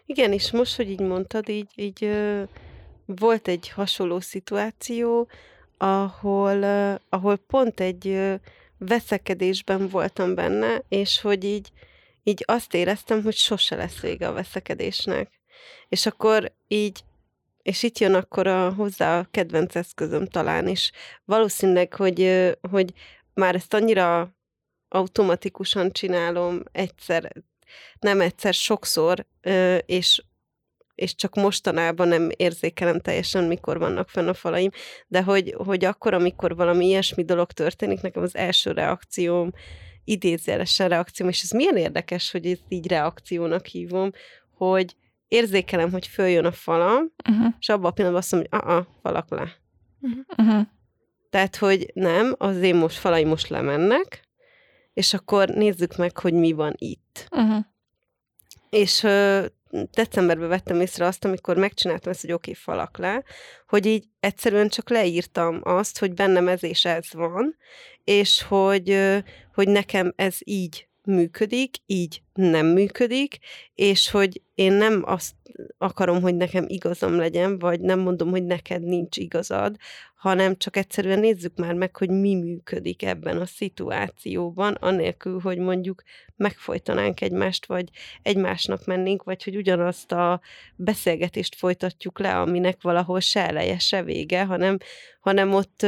Igen, 0.07 0.33
és 0.33 0.51
most, 0.53 0.77
hogy 0.77 0.91
így 0.91 1.01
mondtad, 1.01 1.49
így, 1.49 1.71
így 1.75 2.05
ö, 2.05 2.43
volt 3.05 3.49
egy 3.49 3.69
hasonló 3.69 4.21
szituáció, 4.21 5.29
ahol, 5.79 6.63
ö, 6.63 6.95
ahol 7.09 7.37
pont 7.37 7.81
egy 7.81 8.09
ö, 8.09 8.35
veszekedésben 8.79 9.89
voltam 9.89 10.35
benne, 10.35 10.83
és 10.89 11.21
hogy 11.21 11.45
így, 11.45 11.69
így 12.29 12.45
azt 12.47 12.75
éreztem, 12.75 13.23
hogy 13.23 13.35
sose 13.35 13.77
lesz 13.77 14.01
vége 14.01 14.29
a 14.29 14.33
veszekedésnek. 14.33 15.41
És 15.89 16.07
akkor 16.07 16.53
így, 16.69 17.01
és 17.63 17.83
itt 17.83 17.99
jön 17.99 18.15
akkor 18.15 18.47
a, 18.47 18.73
hozzá 18.73 19.19
a 19.19 19.29
kedvenc 19.31 19.75
eszközöm 19.75 20.27
talán 20.27 20.69
is. 20.69 20.91
Valószínűleg, 21.25 21.95
hogy, 21.95 22.51
hogy 22.71 22.93
már 23.35 23.55
ezt 23.55 23.75
annyira 23.75 24.37
automatikusan 24.89 25.93
csinálom 25.93 26.63
egyszer, 26.73 27.33
nem 28.01 28.21
egyszer, 28.21 28.55
sokszor, 28.55 29.27
és 29.87 30.23
és 30.95 31.15
csak 31.15 31.35
mostanában 31.35 32.09
nem 32.09 32.31
érzékelem 32.37 33.01
teljesen, 33.01 33.45
mikor 33.45 33.79
vannak 33.79 34.09
fenn 34.09 34.29
a 34.29 34.35
falaim, 34.35 34.71
de 35.07 35.23
hogy, 35.23 35.55
hogy 35.57 35.85
akkor, 35.85 36.15
amikor 36.15 36.57
valami 36.57 36.87
ilyesmi 36.87 37.25
dolog 37.25 37.53
történik, 37.53 38.01
nekem 38.01 38.23
az 38.23 38.37
első 38.37 38.71
reakcióm, 38.71 39.51
idézélesen 40.09 40.89
reakcióm, 40.89 41.29
és 41.29 41.43
ez 41.43 41.51
milyen 41.51 41.77
érdekes, 41.77 42.31
hogy 42.31 42.47
ezt 42.47 42.65
így 42.69 42.87
reakciónak 42.87 43.67
hívom, 43.67 44.11
hogy 44.55 44.97
érzékelem, 45.29 45.91
hogy 45.91 46.07
följön 46.07 46.45
a 46.45 46.53
falam, 46.53 47.13
uh-huh. 47.31 47.55
és 47.61 47.69
abban 47.69 47.91
a 47.91 47.91
pillanatban 47.91 48.23
azt 48.23 48.33
mondom, 48.33 48.61
hogy 48.61 48.77
a 48.77 48.87
falak 49.03 49.31
le. 49.31 49.57
Uh-huh. 50.01 50.67
Tehát, 51.31 51.57
hogy 51.57 51.91
nem, 51.95 52.35
az 52.39 52.57
én 52.57 52.77
most 52.77 52.99
falai 52.99 53.25
most 53.25 53.49
lemennek, 53.49 54.23
és 54.93 55.15
akkor 55.15 55.49
nézzük 55.49 55.97
meg, 55.97 56.19
hogy 56.19 56.33
mi 56.33 56.53
van 56.53 56.75
itt. 56.77 57.29
Uh-huh. 57.31 57.65
És 58.71 59.07
decemberben 59.71 60.49
vettem 60.49 60.81
észre 60.81 61.07
azt, 61.07 61.25
amikor 61.25 61.57
megcsináltam 61.57 62.13
ezt, 62.13 62.21
hogy 62.21 62.33
oké, 62.33 62.51
okay, 62.51 62.63
falak 62.63 62.99
le, 62.99 63.23
hogy 63.69 63.87
így 63.87 64.05
egyszerűen 64.21 64.69
csak 64.69 64.91
leírtam 64.91 65.61
azt, 65.63 65.99
hogy 65.99 66.15
bennem 66.15 66.49
ez 66.49 66.63
és 66.63 66.85
ez 66.85 67.13
van, 67.13 67.57
és 68.05 68.43
hogy, 68.43 68.99
hogy 69.55 69.69
nekem 69.69 70.13
ez 70.17 70.37
így 70.45 70.89
működik, 71.05 71.77
így 71.87 72.23
nem 72.33 72.67
működik, 72.67 73.39
és 73.75 74.11
hogy 74.11 74.43
én 74.55 74.73
nem 74.73 75.03
azt 75.07 75.33
akarom, 75.79 76.21
hogy 76.21 76.35
nekem 76.35 76.65
igazam 76.69 77.17
legyen, 77.17 77.59
vagy 77.59 77.81
nem 77.81 77.99
mondom, 77.99 78.31
hogy 78.31 78.45
neked 78.45 78.83
nincs 78.83 79.17
igazad, 79.17 79.77
hanem 80.15 80.57
csak 80.57 80.77
egyszerűen 80.77 81.19
nézzük 81.19 81.57
már 81.57 81.75
meg, 81.75 81.97
hogy 81.97 82.11
mi 82.11 82.35
működik 82.35 83.03
ebben 83.03 83.41
a 83.41 83.47
szituációban, 83.47 84.73
anélkül, 84.73 85.41
hogy 85.41 85.59
mondjuk 85.59 86.03
megfojtanánk 86.37 87.21
egymást, 87.21 87.67
vagy 87.67 87.89
egymásnak 88.23 88.85
mennénk, 88.85 89.23
vagy 89.23 89.45
hogy 89.45 89.57
ugyanazt 89.57 90.13
a 90.13 90.41
beszélgetést 90.77 91.55
folytatjuk 91.55 92.19
le, 92.19 92.41
aminek 92.41 92.83
valahol 92.83 93.21
se 93.21 93.49
eleje, 93.49 93.79
se 93.79 94.03
vége, 94.03 94.45
hanem, 94.45 94.79
hanem 95.21 95.55
ott 95.55 95.87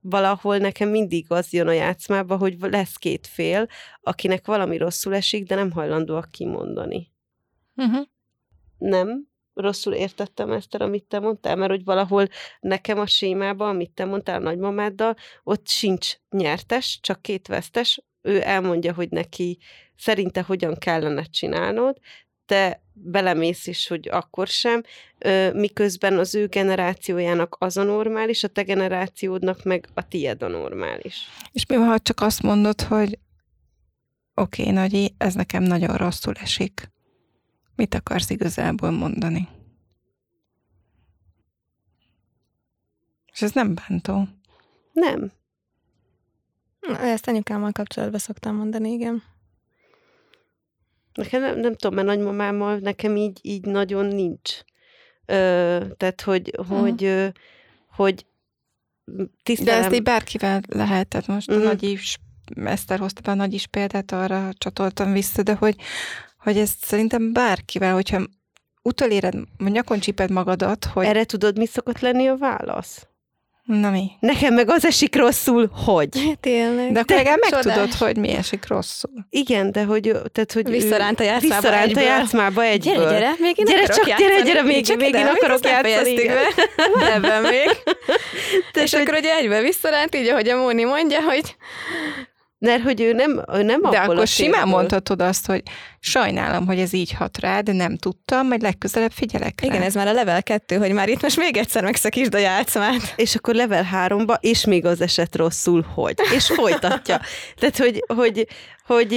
valahol 0.00 0.56
nekem 0.56 0.88
mindig 0.88 1.26
az 1.28 1.52
jön 1.52 1.68
a 1.68 1.72
játszmába, 1.72 2.36
hogy 2.36 2.56
lesz 2.60 2.96
két 2.96 3.26
fél, 3.26 3.68
akinek 4.00 4.46
valami 4.46 4.76
rosszul 4.76 5.14
esik, 5.14 5.46
de 5.46 5.54
nem 5.54 5.70
hajlandóak 5.70 6.30
kimondani. 6.30 7.10
Uh-huh. 7.76 8.06
Nem? 8.78 9.34
rosszul 9.56 9.92
értettem 9.92 10.52
ezt, 10.52 10.74
amit 10.74 11.04
te 11.04 11.18
mondtál, 11.18 11.56
mert 11.56 11.70
hogy 11.70 11.84
valahol 11.84 12.28
nekem 12.60 12.98
a 12.98 13.06
sémában, 13.06 13.68
amit 13.68 13.90
te 13.90 14.04
mondtál 14.04 14.40
a 14.40 14.42
nagymamáddal, 14.42 15.16
ott 15.44 15.68
sincs 15.68 16.14
nyertes, 16.30 16.98
csak 17.02 17.22
két 17.22 17.46
vesztes, 17.46 18.04
ő 18.22 18.42
elmondja, 18.42 18.94
hogy 18.94 19.10
neki 19.10 19.58
szerinte 19.96 20.42
hogyan 20.42 20.78
kellene 20.78 21.22
csinálnod, 21.22 21.98
te 22.46 22.82
belemész 22.92 23.66
is, 23.66 23.86
hogy 23.86 24.08
akkor 24.08 24.46
sem, 24.46 24.82
miközben 25.52 26.18
az 26.18 26.34
ő 26.34 26.46
generációjának 26.46 27.56
az 27.58 27.76
a 27.76 27.82
normális, 27.82 28.44
a 28.44 28.48
te 28.48 28.62
generációdnak 28.62 29.62
meg 29.62 29.88
a 29.94 30.08
tied 30.08 30.42
a 30.42 30.48
normális. 30.48 31.16
És 31.52 31.66
mi 31.66 31.76
van, 31.76 31.86
ha 31.86 31.98
csak 31.98 32.20
azt 32.20 32.42
mondod, 32.42 32.80
hogy 32.80 33.18
oké, 34.34 34.62
okay, 34.62 34.74
Nagyi, 34.74 35.14
ez 35.18 35.34
nekem 35.34 35.62
nagyon 35.62 35.96
rosszul 35.96 36.34
esik. 36.34 36.94
Mit 37.76 37.94
akarsz 37.94 38.30
igazából 38.30 38.90
mondani? 38.90 39.48
És 43.32 43.42
ez 43.42 43.52
nem 43.52 43.74
bántó. 43.74 44.28
Nem. 44.92 45.32
Ezt 47.00 47.28
anyukámmal 47.28 47.72
kapcsolatban 47.72 48.20
szoktam 48.20 48.56
mondani, 48.56 48.90
igen. 48.90 49.22
Nekem 51.14 51.40
nem, 51.40 51.58
nem 51.58 51.74
tudom, 51.74 51.94
mert 51.94 52.06
nagymamámmal 52.06 52.78
nekem 52.78 53.16
így, 53.16 53.38
így 53.42 53.64
nagyon 53.64 54.06
nincs. 54.06 54.60
Ö, 55.26 55.84
tehát, 55.96 56.20
hogy, 56.20 56.52
uh-huh. 56.58 56.80
hogy, 56.80 57.04
ö, 57.04 57.28
hogy 57.90 58.26
tisztelem. 59.42 59.80
De 59.80 59.86
ezt 59.86 59.94
így 59.94 60.02
bárkivel 60.02 60.60
lehet, 60.68 61.08
tehát 61.08 61.26
most 61.26 61.50
uh-huh. 61.50 61.64
a 61.64 61.68
nagy 61.68 61.82
is, 61.82 62.18
Eszter 62.54 62.98
hozta 62.98 63.30
a 63.30 63.34
nagy 63.34 63.54
is 63.54 63.66
példát, 63.66 64.12
arra 64.12 64.52
csatoltam 64.58 65.12
vissza, 65.12 65.42
de 65.42 65.54
hogy, 65.54 65.76
hogy 66.46 66.58
ezt 66.58 66.84
szerintem 66.84 67.32
bárkivel, 67.32 67.92
hogyha 67.94 68.20
utoléred, 68.82 69.34
nyakon 69.58 69.98
csíped 70.00 70.30
magadat, 70.30 70.84
hogy... 70.92 71.06
Erre 71.06 71.24
tudod, 71.24 71.58
mi 71.58 71.66
szokott 71.66 72.00
lenni 72.00 72.26
a 72.28 72.36
válasz? 72.36 73.06
Na 73.64 73.90
mi? 73.90 74.10
Nekem 74.20 74.54
meg 74.54 74.70
az 74.70 74.84
esik 74.84 75.16
rosszul, 75.16 75.70
hogy. 75.84 76.08
Tényleg. 76.40 76.92
De 76.92 77.00
akkor 77.00 77.16
legalább 77.16 77.38
megtudod, 77.50 77.92
hogy 77.92 78.16
mi 78.16 78.30
esik 78.30 78.66
rosszul. 78.68 79.10
Igen, 79.30 79.72
de 79.72 79.84
hogy, 79.84 80.02
tehát, 80.32 80.52
hogy 80.52 80.68
Visszaránt 80.70 81.20
a 81.20 81.22
játszmába 81.22 81.54
Visszaránt 81.60 81.86
egyből. 81.86 82.02
a 82.02 82.06
játszmába 82.06 82.62
egyből. 82.62 82.94
Gyere, 82.94 83.10
gyere, 83.10 83.34
még 83.38 83.58
én 83.58 83.64
Gyere 83.64 83.82
akarok 83.82 83.96
csak, 84.06 84.18
gyere, 84.18 84.32
játszani. 84.32 84.48
gyere, 84.50 84.62
még- 84.62 84.84
Csak 84.86 84.96
még 84.96 85.08
ide, 85.08 85.18
én 85.18 85.26
akarok 85.26 85.64
játszani, 85.64 86.14
be. 86.26 86.40
Ebben 87.14 87.42
még. 87.42 87.68
Tehát, 88.72 88.88
És 88.88 88.92
akkor 88.92 89.14
ugye 89.14 89.34
egybe 89.34 89.60
visszaránt, 89.60 90.14
így 90.14 90.28
ahogy 90.28 90.48
a 90.48 90.56
Móni 90.56 90.84
mondja, 90.84 91.22
hogy 91.22 91.56
Mert 92.58 92.82
hogy 92.82 93.00
ő 93.00 93.12
nem, 93.12 93.42
ő 93.52 93.62
nem 93.62 93.80
De 93.82 93.98
abból 93.98 94.14
akkor 94.14 94.26
simán 94.26 94.52
térből. 94.52 94.72
mondhatod 94.72 95.20
azt, 95.20 95.46
hogy 95.46 95.62
sajnálom, 96.00 96.66
hogy 96.66 96.78
ez 96.78 96.92
így 96.92 97.12
hat 97.12 97.38
rá, 97.38 97.60
de 97.60 97.72
nem 97.72 97.96
tudtam, 97.96 98.46
majd 98.46 98.62
legközelebb 98.62 99.10
figyelek 99.12 99.60
rá. 99.60 99.66
igen, 99.68 99.82
ez 99.82 99.94
már 99.94 100.06
a 100.08 100.12
level 100.12 100.42
2, 100.42 100.76
hogy 100.76 100.92
már 100.92 101.08
itt 101.08 101.22
most 101.22 101.36
még 101.36 101.56
egyszer 101.56 101.82
megszakítsd 101.82 102.34
a 102.34 102.38
játszmát. 102.38 103.12
És 103.16 103.34
akkor 103.34 103.54
level 103.54 103.86
3-ba, 103.92 104.36
és 104.40 104.64
még 104.64 104.84
az 104.86 105.00
eset 105.00 105.36
rosszul, 105.36 105.86
hogy. 105.94 106.14
És 106.34 106.46
folytatja. 106.46 107.20
Tehát, 107.58 107.76
hogy, 107.76 108.04
hogy, 108.06 108.46
hogy, 108.86 109.08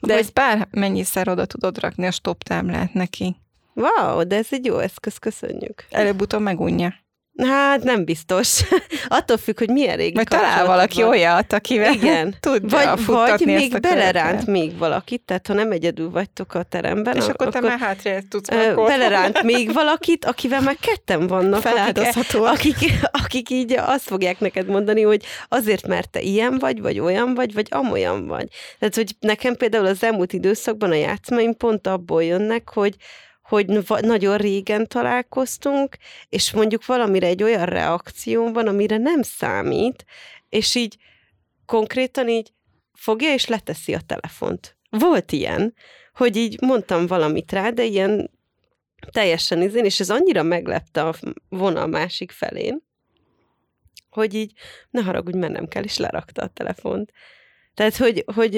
De 0.00 0.12
hogy 0.12 0.22
ezt 0.22 0.32
bármennyiszer 0.32 1.28
oda 1.28 1.44
tudod 1.46 1.78
rakni 1.80 2.06
a 2.06 2.10
stop 2.10 2.42
táblát 2.42 2.92
neki. 2.92 3.36
wow, 3.74 4.26
de 4.26 4.36
ez 4.36 4.46
egy 4.50 4.64
jó 4.64 4.78
eszköz, 4.78 5.16
köszönjük. 5.18 5.84
Előbb-utóbb 5.90 6.40
megunja. 6.40 6.94
Hát 7.46 7.82
nem 7.82 8.04
biztos. 8.04 8.60
Attól 9.08 9.36
függ, 9.36 9.58
hogy 9.58 9.70
milyen 9.70 9.96
régi 9.96 10.14
Majd 10.14 10.28
talál 10.28 10.66
valaki 10.66 11.00
van. 11.00 11.10
olyat, 11.10 11.52
akivel 11.52 11.92
Igen. 11.92 12.34
tudja 12.40 12.78
Vagy, 12.94 13.04
vagy 13.06 13.30
ezt 13.30 13.44
még 13.44 13.74
a 13.74 13.78
beleránt 13.78 14.46
még 14.46 14.78
valakit, 14.78 15.22
tehát 15.24 15.46
ha 15.46 15.54
nem 15.54 15.70
egyedül 15.72 16.10
vagytok 16.10 16.54
a 16.54 16.62
teremben, 16.62 17.16
És 17.16 17.24
a- 17.24 17.28
akkor 17.28 17.48
te 17.48 17.60
már 17.60 17.78
hátra 17.78 18.10
tudsz 18.28 18.48
ö, 18.50 18.54
markolni. 18.56 18.90
beleránt 18.96 19.42
még 19.42 19.72
valakit, 19.72 20.24
akivel 20.24 20.60
már 20.60 20.76
ketten 20.80 21.26
vannak, 21.26 21.64
akik, 21.64 21.68
Feláldozhatóak. 21.70 22.52
akik, 22.52 22.76
akik 23.24 23.50
így 23.50 23.72
azt 23.78 24.04
fogják 24.08 24.40
neked 24.40 24.66
mondani, 24.66 25.02
hogy 25.02 25.24
azért, 25.48 25.86
mert 25.86 26.10
te 26.10 26.20
ilyen 26.20 26.56
vagy, 26.58 26.80
vagy 26.80 27.00
olyan 27.00 27.34
vagy, 27.34 27.54
vagy 27.54 27.66
amolyan 27.70 28.26
vagy. 28.26 28.46
Tehát, 28.78 28.94
hogy 28.94 29.14
nekem 29.20 29.54
például 29.54 29.86
az 29.86 30.02
elmúlt 30.04 30.32
időszakban 30.32 30.90
a 30.90 30.94
játszmaim 30.94 31.56
pont 31.56 31.86
abból 31.86 32.24
jönnek, 32.24 32.68
hogy 32.68 32.94
hogy 33.48 33.66
nagyon 34.00 34.36
régen 34.36 34.86
találkoztunk, 34.86 35.96
és 36.28 36.52
mondjuk 36.52 36.86
valamire 36.86 37.26
egy 37.26 37.42
olyan 37.42 37.64
reakció 37.64 38.52
van, 38.52 38.66
amire 38.66 38.96
nem 38.96 39.22
számít, 39.22 40.04
és 40.48 40.74
így 40.74 40.96
konkrétan 41.66 42.28
így 42.28 42.52
fogja 42.92 43.32
és 43.32 43.46
leteszi 43.46 43.94
a 43.94 44.00
telefont. 44.06 44.76
Volt 44.90 45.32
ilyen, 45.32 45.74
hogy 46.14 46.36
így 46.36 46.60
mondtam 46.60 47.06
valamit 47.06 47.52
rá, 47.52 47.70
de 47.70 47.84
ilyen 47.84 48.30
teljesen 49.10 49.62
izén, 49.62 49.84
és 49.84 50.00
ez 50.00 50.10
annyira 50.10 50.42
meglepte 50.42 51.02
a 51.02 51.14
vonal 51.48 51.86
másik 51.86 52.30
felén, 52.30 52.82
hogy 54.10 54.34
így 54.34 54.52
ne 54.90 55.02
haragudj, 55.02 55.38
mennem 55.38 55.68
kell, 55.68 55.82
és 55.82 55.96
lerakta 55.96 56.42
a 56.42 56.48
telefont. 56.48 57.12
Tehát, 57.74 57.96
hogy, 57.96 58.24
hogy 58.34 58.54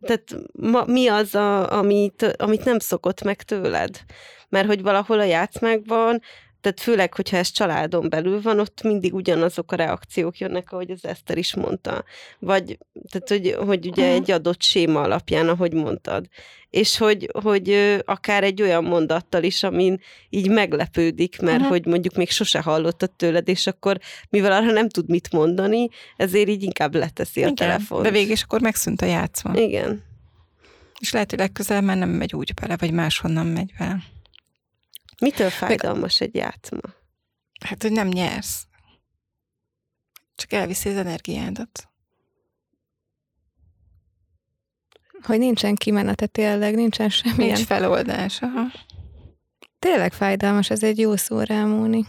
tehát 0.00 0.36
ma, 0.52 0.84
mi 0.84 1.08
az, 1.08 1.34
a, 1.34 1.72
amit, 1.78 2.22
amit 2.22 2.64
nem 2.64 2.78
szokott 2.78 3.22
meg 3.22 3.42
tőled? 3.42 4.00
Mert 4.48 4.66
hogy 4.66 4.82
valahol 4.82 5.18
a 5.20 5.24
játszmákban, 5.24 6.22
tehát 6.62 6.80
főleg, 6.80 7.14
hogyha 7.14 7.36
ez 7.36 7.50
családon 7.50 8.08
belül 8.08 8.42
van, 8.42 8.60
ott 8.60 8.82
mindig 8.82 9.14
ugyanazok 9.14 9.72
a 9.72 9.76
reakciók 9.76 10.38
jönnek, 10.38 10.72
ahogy 10.72 10.90
az 10.90 11.04
Eszter 11.04 11.38
is 11.38 11.54
mondta. 11.54 12.04
Vagy, 12.38 12.78
tehát, 13.10 13.28
hogy, 13.28 13.56
hogy 13.66 13.86
ugye 13.86 14.04
Aha. 14.04 14.12
egy 14.12 14.30
adott 14.30 14.62
séma 14.62 15.00
alapján, 15.00 15.48
ahogy 15.48 15.72
mondtad. 15.72 16.26
És 16.70 16.98
hogy, 16.98 17.28
hogy 17.42 17.98
akár 18.04 18.44
egy 18.44 18.62
olyan 18.62 18.84
mondattal 18.84 19.42
is, 19.42 19.62
amin 19.62 20.00
így 20.28 20.48
meglepődik, 20.48 21.40
mert 21.40 21.60
Aha. 21.60 21.68
hogy 21.68 21.86
mondjuk 21.86 22.14
még 22.14 22.30
sose 22.30 22.60
hallottad 22.60 23.10
tőled, 23.10 23.48
és 23.48 23.66
akkor, 23.66 23.98
mivel 24.28 24.52
arra 24.52 24.72
nem 24.72 24.88
tud 24.88 25.08
mit 25.08 25.32
mondani, 25.32 25.88
ezért 26.16 26.48
így 26.48 26.62
inkább 26.62 26.94
leteszi 26.94 27.40
a 27.40 27.42
Igen, 27.42 27.54
telefont. 27.54 28.02
de 28.02 28.10
végig 28.10 28.30
is 28.30 28.42
akkor 28.42 28.60
megszűnt 28.60 29.02
a 29.02 29.06
játszma. 29.06 29.54
Igen. 29.54 30.02
És 31.00 31.12
lehet, 31.12 31.30
hogy 31.30 31.38
legközelebb 31.38 31.84
már 31.84 31.96
nem 31.96 32.10
megy 32.10 32.34
úgy 32.34 32.54
bele, 32.54 32.76
vagy 32.76 32.92
máshonnan 32.92 33.46
megy 33.46 33.72
bele. 33.78 34.02
Mitől 35.22 35.50
fájdalmas 35.50 36.20
egy 36.20 36.34
játszma? 36.34 36.80
Hát, 37.64 37.82
hogy 37.82 37.92
nem 37.92 38.08
nyersz. 38.08 38.66
Csak 40.34 40.52
elviszi 40.52 40.88
az 40.88 40.96
energiádat. 40.96 41.88
Hogy 45.22 45.38
nincsen 45.38 45.74
kimenete 45.74 46.26
tényleg, 46.26 46.74
nincsen 46.74 47.08
semmilyen. 47.08 47.54
Nincs 47.54 47.66
feloldás. 47.66 48.42
Aha. 48.42 48.66
Tényleg 49.78 50.12
fájdalmas, 50.12 50.70
ez 50.70 50.82
egy 50.82 50.98
jó 50.98 51.16
szó 51.16 51.40
rá, 51.40 51.64
Móni. 51.64 52.06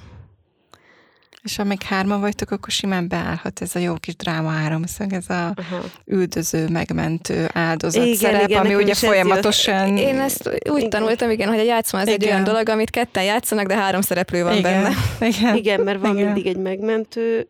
És 1.43 1.59
amíg 1.59 1.81
hárman 1.81 2.19
vagytok, 2.19 2.51
akkor 2.51 2.69
simán 2.71 3.07
beállhat 3.07 3.61
ez 3.61 3.75
a 3.75 3.79
jó 3.79 3.93
kis 3.93 4.15
dráma 4.15 4.49
háromszög, 4.49 5.13
ez 5.13 5.29
a 5.29 5.53
Aha. 5.55 5.83
üldöző, 6.05 6.67
megmentő 6.67 7.49
áldozat 7.53 8.03
Igen, 8.05 8.15
szerep, 8.15 8.49
igen, 8.49 8.65
ami 8.65 8.75
ugye 8.75 8.93
folyamatosan... 8.93 9.97
Én 9.97 10.19
ezt 10.19 10.49
úgy 10.69 10.77
Igen. 10.77 10.89
tanultam, 10.89 11.29
igen, 11.29 11.47
hogy 11.49 11.59
a 11.59 11.63
játszma 11.63 11.99
az 11.99 12.07
egy 12.07 12.21
Igen. 12.21 12.33
olyan 12.33 12.43
dolog, 12.43 12.69
amit 12.69 12.89
ketten 12.89 13.23
játszanak, 13.23 13.67
de 13.67 13.75
három 13.75 14.01
szereplő 14.01 14.43
van 14.43 14.57
igen, 14.57 14.83
benne. 14.83 14.95
Igen. 15.37 15.55
Igen, 15.55 15.79
mert 15.81 15.99
van 15.99 16.11
Igen. 16.17 16.25
mindig 16.25 16.47
egy 16.47 16.57
megmentő, 16.57 17.47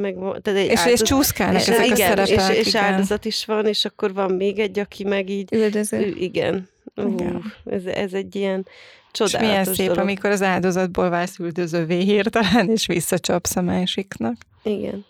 meg 0.00 0.16
van, 0.16 0.42
tehát 0.42 0.60
egy 0.60 0.66
És, 0.66 0.72
és 0.72 0.78
áldozat- 0.78 1.06
csúszkálnak 1.06 1.60
és, 1.60 1.68
ezek 1.68 1.86
igen, 1.86 2.18
a 2.18 2.26
szerepek. 2.26 2.56
és, 2.56 2.66
és 2.66 2.66
igen. 2.66 2.84
áldozat 2.84 3.24
is 3.24 3.44
van, 3.44 3.66
és 3.66 3.84
akkor 3.84 4.12
van 4.14 4.30
még 4.32 4.58
egy, 4.58 4.78
aki 4.78 5.04
meg 5.04 5.30
így, 5.30 5.52
Üldöző. 5.52 6.14
igen. 6.18 6.68
Ú, 6.96 7.12
Igen. 7.12 7.52
ez, 7.70 7.84
ez 7.84 8.12
egy 8.12 8.36
ilyen 8.36 8.66
És 9.12 9.18
csodálatos 9.18 9.48
milyen 9.48 9.64
szép, 9.64 9.86
dolog. 9.86 10.02
amikor 10.02 10.30
az 10.30 10.42
áldozatból 10.42 11.08
válsz 11.10 11.38
üldözővé 11.38 12.02
hirtelen, 12.02 12.70
és 12.70 12.86
visszacsapsz 12.86 13.56
a 13.56 13.60
másiknak. 13.60 14.36
Igen. 14.62 15.04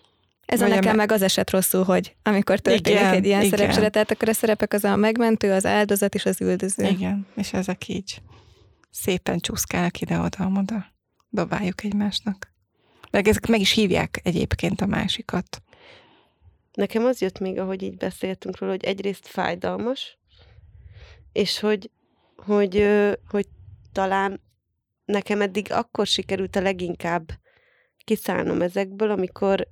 Ez 0.47 0.61
a 0.61 0.63
Vagy 0.65 0.73
a 0.73 0.75
nekem 0.75 0.97
me- 0.97 1.07
meg 1.07 1.17
az 1.17 1.23
eset 1.23 1.51
rosszul, 1.51 1.85
hogy 1.85 2.15
amikor 2.23 2.59
történik 2.59 3.01
Igen, 3.01 3.13
egy 3.15 3.25
ilyen 3.27 3.43
igen. 3.43 3.59
szerepcsere, 3.59 3.89
tehát 3.89 4.11
akkor 4.11 4.29
a 4.29 4.33
szerepek 4.33 4.73
az 4.73 4.85
a 4.85 4.97
megmentő, 4.97 5.53
az 5.53 5.67
áldozat 5.67 6.15
és 6.15 6.27
az 6.27 6.41
üldöző. 6.41 6.85
Igen, 6.87 7.27
és 7.37 7.53
ezek 7.53 7.89
így 7.89 8.23
szépen 8.91 9.39
csúszkálnak 9.39 10.01
ide-oda-oda. 10.01 10.87
Dobáljuk 11.29 11.85
egymásnak. 11.85 12.53
Meg 13.11 13.29
ezek 13.29 13.47
meg 13.47 13.61
is 13.61 13.73
hívják 13.73 14.21
egyébként 14.23 14.81
a 14.81 14.87
másikat. 14.87 15.63
Nekem 16.73 17.05
az 17.05 17.21
jött 17.21 17.39
még, 17.39 17.59
ahogy 17.59 17.83
így 17.83 17.97
beszéltünk 17.97 18.59
róla, 18.59 18.73
hogy 18.73 18.85
egyrészt 18.85 19.27
fájdalmas, 19.27 20.19
és 21.33 21.61
hogy, 21.61 21.91
hogy, 22.37 22.87
hogy 23.29 23.47
talán 23.93 24.41
nekem 25.05 25.41
eddig 25.41 25.73
akkor 25.73 26.07
sikerült 26.07 26.57
a 26.57 26.61
leginkább 26.61 27.31
kiszállnom 28.05 28.63
ezekből, 28.63 29.11
amikor 29.11 29.69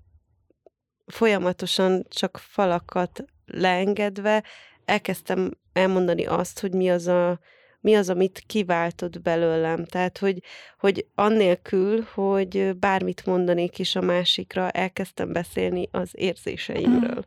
folyamatosan 1.06 2.06
csak 2.08 2.38
falakat 2.38 3.24
leengedve 3.46 4.44
elkezdtem 4.84 5.50
elmondani 5.72 6.26
azt, 6.26 6.60
hogy 6.60 6.72
mi 6.72 6.90
az, 6.90 7.06
a, 7.06 7.38
mi 7.80 7.94
az 7.94 8.10
amit 8.10 8.42
kiváltott 8.46 9.20
belőlem. 9.20 9.84
Tehát, 9.84 10.18
hogy, 10.18 10.42
hogy 10.78 11.06
annélkül, 11.14 12.06
hogy 12.14 12.76
bármit 12.76 13.26
mondanék 13.26 13.78
is 13.78 13.96
a 13.96 14.00
másikra, 14.00 14.70
elkezdtem 14.70 15.32
beszélni 15.32 15.88
az 15.90 16.10
érzéseimről. 16.12 17.24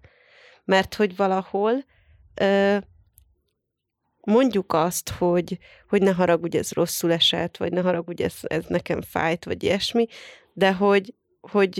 Mert 0.63 0.95
hogy 0.95 1.15
valahol 1.15 1.85
ö, 2.35 2.77
mondjuk 4.23 4.73
azt, 4.73 5.09
hogy, 5.09 5.57
hogy 5.89 6.01
ne 6.01 6.11
haragudj, 6.11 6.57
ez 6.57 6.71
rosszul 6.71 7.11
esett, 7.11 7.57
vagy 7.57 7.71
ne 7.71 7.81
haragudj, 7.81 8.23
ez, 8.23 8.33
ez 8.41 8.63
nekem 8.67 9.01
fájt, 9.01 9.45
vagy 9.45 9.63
ilyesmi, 9.63 10.07
de 10.53 10.73
hogy, 10.73 11.13
hogy 11.41 11.79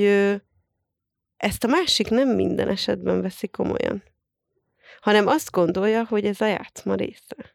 ezt 1.38 1.64
a 1.64 1.68
másik 1.68 2.10
nem 2.10 2.30
minden 2.30 2.68
esetben 2.68 3.22
veszi 3.22 3.48
komolyan, 3.48 4.04
hanem 5.02 5.28
azt 5.28 5.52
gondolja, 5.52 6.06
hogy 6.10 6.26
ez 6.26 6.42
a 6.42 6.46
játszma 6.46 6.96
része. 6.96 7.54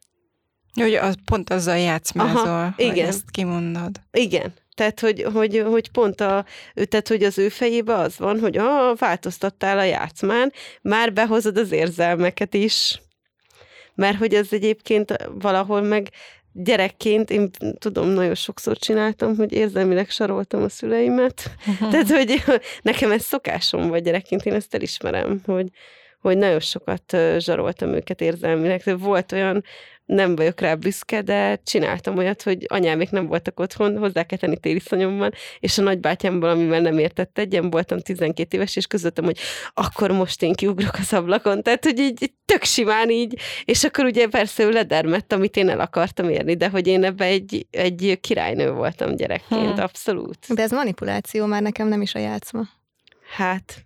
Hogy 0.75 0.95
az, 0.95 1.15
pont 1.25 1.51
azzal 1.51 1.79
játszmázol, 1.79 2.49
Aha, 2.49 2.73
hogy 2.77 2.85
igen. 2.85 3.07
ezt 3.07 3.31
kimondod. 3.31 4.01
Igen. 4.11 4.53
Tehát, 4.75 5.01
hogy, 5.01 5.23
hogy, 5.33 5.63
hogy 5.67 5.91
pont 5.91 6.21
a, 6.21 6.45
tehát, 6.75 7.09
hogy 7.09 7.23
az 7.23 7.39
ő 7.39 7.49
fejébe 7.49 7.95
az 7.95 8.19
van, 8.19 8.41
hogy 8.41 8.57
ah, 8.57 8.99
változtattál 8.99 9.79
a 9.79 9.83
játszmán, 9.83 10.53
már 10.83 11.13
behozod 11.13 11.57
az 11.57 11.73
érzelmeket 11.73 12.55
is. 12.55 13.01
Mert 13.97 14.19
hogy 14.19 14.35
ez 14.35 14.49
egyébként 14.51 15.29
valahol 15.39 15.83
meg 15.83 16.11
gyerekként, 16.53 17.31
én 17.31 17.51
tudom, 17.79 18.09
nagyon 18.09 18.35
sokszor 18.35 18.77
csináltam, 18.77 19.37
hogy 19.37 19.53
érzelmileg 19.53 20.11
saroltam 20.11 20.63
a 20.63 20.69
szüleimet. 20.69 21.51
Tehát, 21.91 22.11
hogy 22.11 22.43
nekem 22.83 23.11
ez 23.11 23.23
szokásom 23.23 23.89
vagy 23.89 24.03
gyerekként, 24.03 24.45
én 24.45 24.53
ezt 24.53 24.75
elismerem, 24.75 25.41
hogy, 25.45 25.69
hogy 26.21 26.39
nagyon 26.39 26.61
sokat 26.61 27.17
zsaroltam 27.39 27.95
őket 27.95 28.21
érzelmileg. 28.21 28.83
Tehát 28.83 29.01
Volt 29.01 29.33
olyan, 29.33 29.65
nem 30.07 30.37
vagyok 30.37 30.61
rá 30.61 30.75
büszke, 30.75 31.23
de 31.23 31.61
csináltam 31.65 32.17
olyat, 32.17 32.43
hogy 32.43 32.65
anyámék 32.69 33.11
nem 33.11 33.27
voltak 33.27 33.61
otthon, 33.61 33.99
hozzá 33.99 34.23
kell 34.23 34.39
tenni 34.39 34.57
téliszonyomban, 34.57 35.33
és 35.61 35.79
a 35.79 35.83
nagybátyámból, 35.83 36.49
amivel 36.49 36.81
nem 36.81 36.99
értett 36.99 37.39
egyen, 37.39 37.71
voltam 37.71 38.01
12 38.01 38.57
éves, 38.57 38.77
és 38.77 38.87
közöttem, 38.87 39.25
hogy 39.25 39.39
akkor 39.75 40.11
most 40.11 40.43
én 40.43 40.53
kiugrok 40.53 40.95
az 40.99 41.13
ablakon. 41.13 41.63
Tehát, 41.63 41.85
hogy 41.85 41.99
így 41.99 42.23
így 42.23 42.33
tök 42.45 42.65
simán 42.65 43.11
így, 43.11 43.39
és 43.65 43.85
akkor 43.85 44.05
ugye 44.05 44.29
persze 44.29 44.63
ő 44.63 44.71
ledermett, 44.71 45.33
amit 45.33 45.57
én 45.57 45.69
el 45.69 45.81
akartam 45.81 46.29
érni, 46.31 46.57
de 46.57 46.69
hogy 46.69 46.87
én 46.87 47.05
ebbe 47.05 47.25
egy, 47.25 47.67
egy 47.71 48.19
királynő 48.21 48.71
voltam 48.71 49.17
gyerekként, 49.17 49.73
Hmm. 49.73 49.83
abszolút. 49.83 50.55
De 50.55 50.63
ez 50.63 50.71
manipuláció, 50.71 51.47
már 51.47 51.63
nekem 51.63 51.89
nem 51.89 52.03
is 52.03 52.15
a 52.15 52.19
játszma. 52.19 52.63
Hát. 53.37 53.86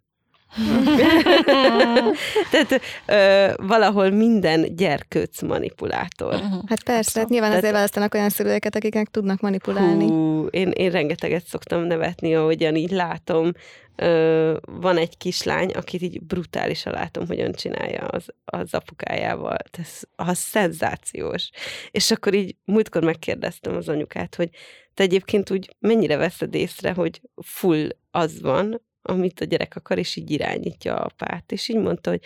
Tehát 2.50 2.80
ö, 3.06 3.52
valahol 3.66 4.10
minden 4.10 4.76
gyerkőc 4.76 5.42
manipulátor. 5.42 6.34
Hát 6.66 6.82
persze, 6.84 7.20
hát 7.20 7.28
nyilván 7.28 7.48
Tehát- 7.48 7.62
azért 7.62 7.74
választanak 7.74 8.14
olyan 8.14 8.28
szülőket, 8.28 8.76
akiknek 8.76 9.08
tudnak 9.08 9.40
manipulálni. 9.40 10.06
Hú, 10.06 10.46
én, 10.46 10.70
én 10.70 10.90
rengeteget 10.90 11.46
szoktam 11.46 11.82
nevetni, 11.82 12.34
ahogyan 12.34 12.76
így 12.76 12.90
látom. 12.90 13.52
Ö, 13.96 14.56
van 14.64 14.96
egy 14.96 15.16
kislány, 15.16 15.70
akit 15.70 16.02
így 16.02 16.22
brutálisan 16.22 16.92
látom, 16.92 17.26
hogyan 17.26 17.52
csinálja 17.52 18.00
az, 18.00 18.24
az 18.44 18.74
apukájával. 18.74 19.56
Ez 19.78 20.00
az 20.16 20.38
szenzációs. 20.38 21.50
És 21.90 22.10
akkor 22.10 22.34
így 22.34 22.56
múltkor 22.64 23.04
megkérdeztem 23.04 23.76
az 23.76 23.88
anyukát, 23.88 24.34
hogy 24.34 24.48
te 24.94 25.02
egyébként 25.02 25.50
úgy 25.50 25.76
mennyire 25.78 26.16
veszed 26.16 26.54
észre, 26.54 26.92
hogy 26.92 27.20
full 27.42 27.88
az 28.10 28.40
van, 28.40 28.80
amit 29.02 29.40
a 29.40 29.44
gyerek 29.44 29.76
akar, 29.76 29.98
és 29.98 30.16
így 30.16 30.30
irányítja 30.30 30.96
a 30.96 31.04
apát. 31.04 31.52
És 31.52 31.68
így 31.68 31.76
mondta, 31.76 32.10
hogy 32.10 32.20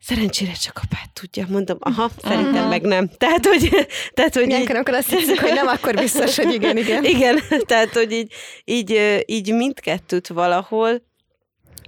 szerencsére 0.00 0.52
csak 0.52 0.80
apát 0.84 1.12
tudja. 1.12 1.46
Mondom, 1.48 1.76
aha, 1.80 2.10
szerintem 2.22 2.54
Aha. 2.54 2.68
meg 2.68 2.82
nem. 2.82 3.08
Tehát, 3.08 3.46
hogy, 3.46 3.86
tehát, 4.14 4.34
hogy 4.34 4.46
Ilyenkor, 4.46 4.68
így, 4.68 4.76
amikor 4.76 4.94
azt 4.94 5.10
hiszik, 5.10 5.40
hogy 5.40 5.52
nem, 5.52 5.66
akkor 5.66 5.94
biztos, 5.94 6.36
hogy 6.36 6.54
igen, 6.54 6.76
igen. 6.76 7.04
igen, 7.04 7.40
tehát, 7.66 7.92
hogy 7.92 8.12
így, 8.12 8.32
így, 8.64 9.22
így 9.26 9.52
mindkettőt 9.52 10.28
valahol, 10.28 11.02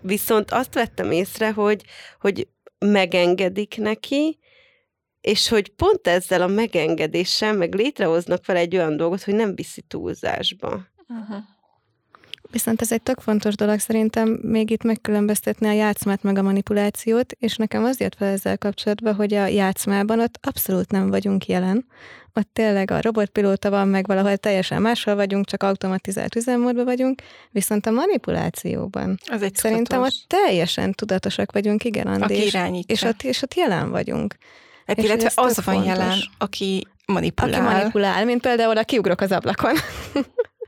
viszont 0.03 0.50
azt 0.50 0.74
vettem 0.74 1.11
észre, 1.11 1.50
hogy, 1.53 1.83
hogy 2.20 2.48
megengedik 2.79 3.76
neki, 3.76 4.38
és 5.20 5.48
hogy 5.48 5.68
pont 5.68 6.07
ezzel 6.07 6.42
a 6.42 6.46
megengedéssel 6.46 7.53
meg 7.53 7.74
létrehoznak 7.74 8.46
vele 8.46 8.59
egy 8.59 8.76
olyan 8.76 8.96
dolgot, 8.96 9.22
hogy 9.22 9.35
nem 9.35 9.55
viszi 9.55 9.83
túlzásba. 9.83 10.87
Viszont 12.52 12.80
ez 12.80 12.92
egy 12.92 13.02
tök 13.02 13.20
fontos 13.20 13.54
dolog 13.54 13.78
szerintem 13.78 14.28
még 14.42 14.70
itt 14.70 14.82
megkülönböztetni 14.82 15.68
a 15.68 15.72
játszmát 15.72 16.22
meg 16.22 16.38
a 16.38 16.42
manipulációt, 16.42 17.32
és 17.32 17.56
nekem 17.56 17.84
az 17.84 18.00
jött 18.00 18.14
fel 18.14 18.28
ezzel 18.28 18.58
kapcsolatban, 18.58 19.14
hogy 19.14 19.34
a 19.34 19.46
játszmában 19.46 20.20
ott 20.20 20.38
abszolút 20.42 20.90
nem 20.90 21.10
vagyunk 21.10 21.46
jelen. 21.46 21.86
Ott 22.34 22.48
tényleg 22.52 22.90
a 22.90 23.00
robotpilóta 23.00 23.70
van, 23.70 23.88
meg 23.88 24.06
valahol 24.06 24.36
teljesen 24.36 24.82
máshol 24.82 25.14
vagyunk, 25.14 25.46
csak 25.46 25.62
automatizált 25.62 26.36
üzemmódban 26.36 26.84
vagyunk, 26.84 27.22
viszont 27.50 27.86
a 27.86 27.90
manipulációban 27.90 29.18
Az 29.26 29.42
egy 29.42 29.56
szerintem 29.56 29.98
tudatos, 29.98 30.14
ott 30.14 30.28
teljesen 30.28 30.92
tudatosak 30.92 31.52
vagyunk, 31.52 31.84
igen, 31.84 32.06
Andi, 32.06 32.22
aki 32.22 32.34
és, 32.34 32.52
irányítja. 32.52 32.94
és, 32.94 33.02
ott, 33.02 33.22
és 33.22 33.42
ott 33.42 33.54
jelen 33.54 33.90
vagyunk. 33.90 34.36
hát 34.86 34.98
és 34.98 35.04
illetve 35.04 35.30
az 35.34 35.64
van 35.64 35.74
fontos. 35.74 35.86
jelen, 35.86 36.18
aki 36.38 36.86
manipulál. 37.06 37.52
Aki 37.52 37.74
manipulál, 37.74 38.24
mint 38.24 38.40
például 38.40 38.76
a 38.76 38.84
kiugrok 38.84 39.20
az 39.20 39.32
ablakon. 39.32 39.74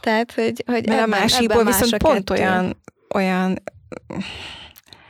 Tehát, 0.00 0.32
hogy, 0.32 0.62
hogy 0.66 0.86
Mert 0.86 0.88
a 0.88 0.92
ebben- 1.02 1.08
másikból 1.08 1.60
ebben 1.60 1.72
viszont 1.72 1.92
a 1.92 1.96
pont 2.08 2.28
kettő. 2.28 2.40
olyan, 2.42 2.82
olyan 3.14 3.62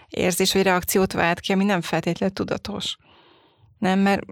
érzés 0.08 0.52
vagy 0.52 0.62
reakciót 0.62 1.12
vált 1.12 1.40
ki, 1.40 1.52
ami 1.52 1.64
nem 1.64 1.80
feltétlenül 1.80 2.34
tudatos. 2.34 2.96
Nem, 3.78 3.98
mert 3.98 4.22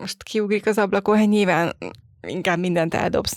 most 0.00 0.22
kiugrik 0.22 0.66
az 0.66 0.78
ablakon, 0.78 1.16
hát 1.18 1.26
nyilván 1.26 1.76
inkább 2.26 2.58
mindent 2.58 2.94
eldobsz, 2.94 3.36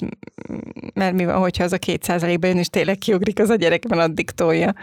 mert 0.93 1.13
mi 1.15 1.25
van, 1.25 1.37
hogyha 1.37 1.63
az 1.63 1.73
a 1.73 1.77
két 1.77 2.03
százalékban 2.03 2.49
jön, 2.49 2.59
és 2.59 2.67
tényleg 2.67 2.97
kiugrik 2.97 3.39
az 3.39 3.49
a 3.49 3.55
gyerek, 3.55 3.87
mert 3.87 4.01
addig 4.01 4.29
tolja. 4.31 4.73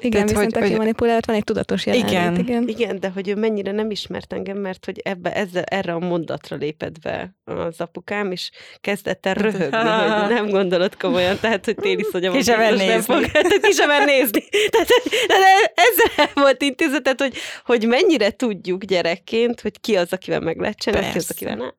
Igen, 0.00 0.10
Tehát, 0.10 0.28
viszont 0.28 0.52
hogy- 0.52 0.62
aki 0.62 0.70
hogy- 0.70 0.78
manipulál, 0.80 1.16
ott 1.16 1.24
van 1.26 1.36
egy 1.36 1.44
tudatos 1.44 1.86
jelenlét. 1.86 2.10
Igen. 2.10 2.38
igen. 2.38 2.68
Igen, 2.68 3.00
de 3.00 3.08
hogy 3.14 3.28
ő 3.28 3.34
mennyire 3.34 3.72
nem 3.72 3.90
ismert 3.90 4.32
engem, 4.32 4.56
mert 4.58 4.84
hogy 4.84 5.00
ebbe, 5.04 5.32
ezzel, 5.34 5.62
erre 5.62 5.92
a 5.92 5.98
mondatra 5.98 6.56
lépett 6.56 7.00
be 7.00 7.34
az 7.44 7.80
apukám, 7.80 8.32
és 8.32 8.50
kezdett 8.80 9.26
el 9.26 9.34
röhögni, 9.34 9.76
hogy 9.76 10.28
nem 10.36 10.48
gondolod 10.48 10.96
komolyan, 10.96 11.38
tehát, 11.40 11.64
hogy 11.64 11.74
téli 11.74 12.04
szogyom 12.12 12.32
Ki 12.36 12.42
sem 12.42 12.74
nézni. 12.74 13.00
fog, 13.00 13.26
tehát 13.32 13.60
ki 13.60 13.72
sem 13.72 14.04
nézni. 14.04 14.44
Tehát, 14.70 14.88
tehát 15.26 15.72
ezzel 15.74 16.30
volt 16.34 16.62
intézet, 16.62 17.02
tehát, 17.02 17.20
hogy, 17.20 17.34
hogy 17.64 17.86
mennyire 17.86 18.30
tudjuk 18.30 18.84
gyerekként, 18.84 19.60
hogy 19.60 19.80
ki 19.80 19.96
az, 19.96 20.12
akivel 20.12 20.40
meg 20.40 20.58
lehet 20.60 20.78
csinálni, 20.78 21.10
ki 21.10 21.18
az, 21.18 21.30
akivel 21.30 21.56
nem. 21.56 21.74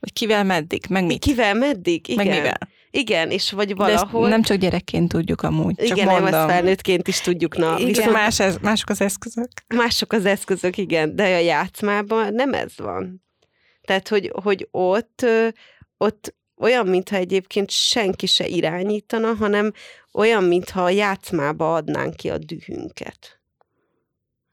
Hogy 0.00 0.12
kivel 0.12 0.44
meddig, 0.44 0.84
meg 0.88 1.04
mit, 1.04 1.18
Kivel, 1.24 1.54
meddig? 1.54 2.08
Igen. 2.08 2.26
meg 2.26 2.36
mivel. 2.36 2.58
Igen, 2.94 3.30
és 3.30 3.50
vagy 3.50 3.66
De 3.66 3.74
valahol... 3.74 4.28
nem 4.28 4.42
csak 4.42 4.56
gyerekként 4.56 5.08
tudjuk 5.08 5.42
amúgy, 5.42 5.74
csak 5.74 5.96
igen, 5.96 6.06
nem, 6.06 6.14
ezt 6.14 6.22
mondom. 6.22 6.48
felnőttként 6.48 7.08
is 7.08 7.20
tudjuk. 7.20 7.56
Na, 7.56 7.74
Igen. 7.74 7.86
Viszont 7.86 8.12
más 8.12 8.40
ez, 8.40 8.56
mások 8.56 8.88
az 8.88 9.00
eszközök. 9.00 9.48
Mások 9.74 10.12
az 10.12 10.24
eszközök, 10.24 10.76
igen, 10.76 11.16
de 11.16 11.22
a 11.22 11.38
játszmában 11.38 12.34
nem 12.34 12.52
ez 12.54 12.72
van. 12.76 13.24
Tehát, 13.80 14.08
hogy, 14.08 14.32
hogy 14.42 14.68
ott, 14.70 15.26
ott 15.96 16.34
olyan, 16.56 16.86
mintha 16.86 17.16
egyébként 17.16 17.70
senki 17.70 18.26
se 18.26 18.46
irányítana, 18.46 19.34
hanem 19.34 19.72
olyan, 20.12 20.44
mintha 20.44 20.82
a 20.82 20.90
játszmába 20.90 21.74
adnánk 21.74 22.16
ki 22.16 22.30
a 22.30 22.38
dühünket. 22.38 23.40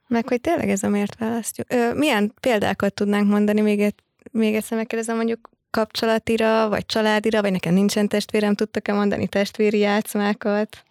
Meg 0.08 0.28
hogy 0.28 0.42
tényleg 0.42 0.70
ez 0.70 0.84
a 0.84 0.90
miért 0.90 1.16
választjuk. 1.20 1.72
Ö, 1.72 1.94
milyen 1.94 2.34
példákat 2.40 2.94
tudnánk 2.94 3.30
mondani, 3.30 3.62
még, 3.62 3.80
egy, 3.80 3.96
még 4.32 4.56
egyszer 4.56 4.78
megkérdezem, 4.78 5.16
mondjuk 5.16 5.50
kapcsolatira, 5.72 6.70
vagy 6.70 6.86
családira, 6.86 7.42
vagy 7.42 7.52
nekem 7.52 7.74
nincsen 7.74 8.08
testvérem, 8.08 8.56
tudtak-e 8.56 8.94
mondani 8.94 9.28
testvéri 9.28 9.78
játszmákat? 9.78 10.84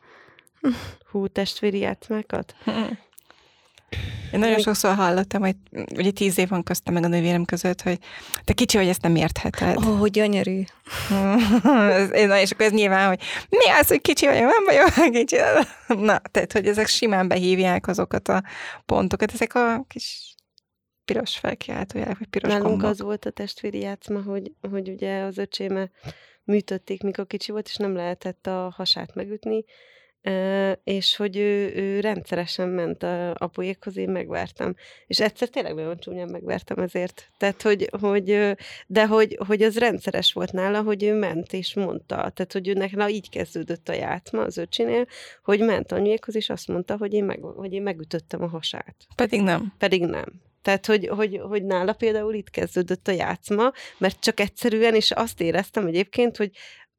Hú, 1.10 1.26
testvéri 1.26 1.78
játszmákat? 1.78 2.54
Én 4.32 4.38
nagyon 4.40 4.58
sokszor 4.58 4.94
hallottam, 4.94 5.40
hogy 5.40 5.56
ugye 5.96 6.10
tíz 6.10 6.38
év 6.38 6.48
van 6.48 6.62
köztem 6.62 6.94
meg 6.94 7.04
a 7.04 7.08
nővérem 7.08 7.44
között, 7.44 7.82
hogy 7.82 7.98
te 8.44 8.52
kicsi 8.52 8.76
vagy, 8.76 8.88
ezt 8.88 9.02
nem 9.02 9.16
értheted. 9.16 9.84
Ó, 9.86 9.90
oh, 9.90 10.06
gyönyörű. 10.06 10.62
Én- 12.12 12.26
Na, 12.26 12.40
és 12.40 12.50
akkor 12.50 12.66
ez 12.66 12.72
nyilván, 12.72 13.08
hogy 13.08 13.20
mi 13.48 13.70
az, 13.80 13.88
hogy 13.88 14.00
kicsi 14.00 14.26
vagyok, 14.26 14.50
nem 14.50 14.64
vagyok 14.64 15.12
kicsi. 15.12 15.36
Na, 15.86 16.18
tehát, 16.30 16.52
hogy 16.52 16.66
ezek 16.66 16.86
simán 16.86 17.28
behívják 17.28 17.86
azokat 17.86 18.28
a 18.28 18.42
pontokat, 18.86 19.32
ezek 19.32 19.54
a 19.54 19.84
kis 19.88 20.27
piros 21.12 21.38
felkiáltójelek, 21.38 22.18
vagy 22.18 22.28
piros 22.28 22.50
Nálunk 22.50 22.68
gombok. 22.68 22.90
az 22.90 23.00
volt 23.00 23.24
a 23.24 23.30
testvéri 23.30 23.80
játszma, 23.80 24.22
hogy, 24.22 24.52
hogy 24.70 24.88
ugye 24.88 25.20
az 25.20 25.38
öcséme 25.38 25.90
műtötték, 26.44 27.02
mikor 27.02 27.26
kicsi 27.26 27.52
volt, 27.52 27.66
és 27.66 27.76
nem 27.76 27.94
lehetett 27.94 28.46
a 28.46 28.72
hasát 28.76 29.14
megütni, 29.14 29.64
és 30.84 31.16
hogy 31.16 31.36
ő, 31.36 31.72
ő 31.74 32.00
rendszeresen 32.00 32.68
ment 32.68 33.02
a 33.02 33.34
apuékhoz, 33.34 33.96
én 33.96 34.10
megvertem. 34.10 34.74
És 35.06 35.20
egyszer 35.20 35.48
tényleg 35.48 35.74
nagyon 35.74 35.98
csúnyán 35.98 36.28
megvertem 36.28 36.78
ezért. 36.78 37.30
Tehát, 37.38 37.62
hogy, 37.62 37.88
hogy 38.00 38.56
de 38.86 39.06
hogy, 39.06 39.38
hogy 39.46 39.62
az 39.62 39.78
rendszeres 39.78 40.32
volt 40.32 40.52
nála, 40.52 40.82
hogy 40.82 41.02
ő 41.02 41.18
ment 41.18 41.52
és 41.52 41.74
mondta. 41.74 42.16
Tehát, 42.16 42.52
hogy 42.52 42.68
őnek 42.68 42.92
na, 42.92 43.08
így 43.08 43.30
kezdődött 43.30 43.88
a 43.88 43.92
játszma 43.92 44.42
az 44.42 44.56
öcsinél, 44.56 45.06
hogy 45.42 45.60
ment 45.60 45.92
anyuékhoz, 45.92 46.34
és 46.34 46.50
azt 46.50 46.68
mondta, 46.68 46.96
hogy 46.96 47.12
én, 47.12 47.24
meg, 47.24 47.40
hogy 47.42 47.72
én 47.72 47.82
megütöttem 47.82 48.42
a 48.42 48.48
hasát. 48.48 48.96
Pedig 49.16 49.42
nem. 49.42 49.74
Pedig 49.78 50.04
nem. 50.04 50.46
Tehát, 50.62 50.86
hogy, 50.86 51.08
hogy, 51.08 51.40
hogy 51.48 51.64
nála 51.64 51.92
például 51.92 52.34
itt 52.34 52.50
kezdődött 52.50 53.08
a 53.08 53.12
játszma, 53.12 53.72
mert 53.98 54.20
csak 54.20 54.40
egyszerűen, 54.40 54.94
és 54.94 55.10
azt 55.10 55.40
éreztem 55.40 55.86
egyébként, 55.86 56.36
hogy 56.36 56.50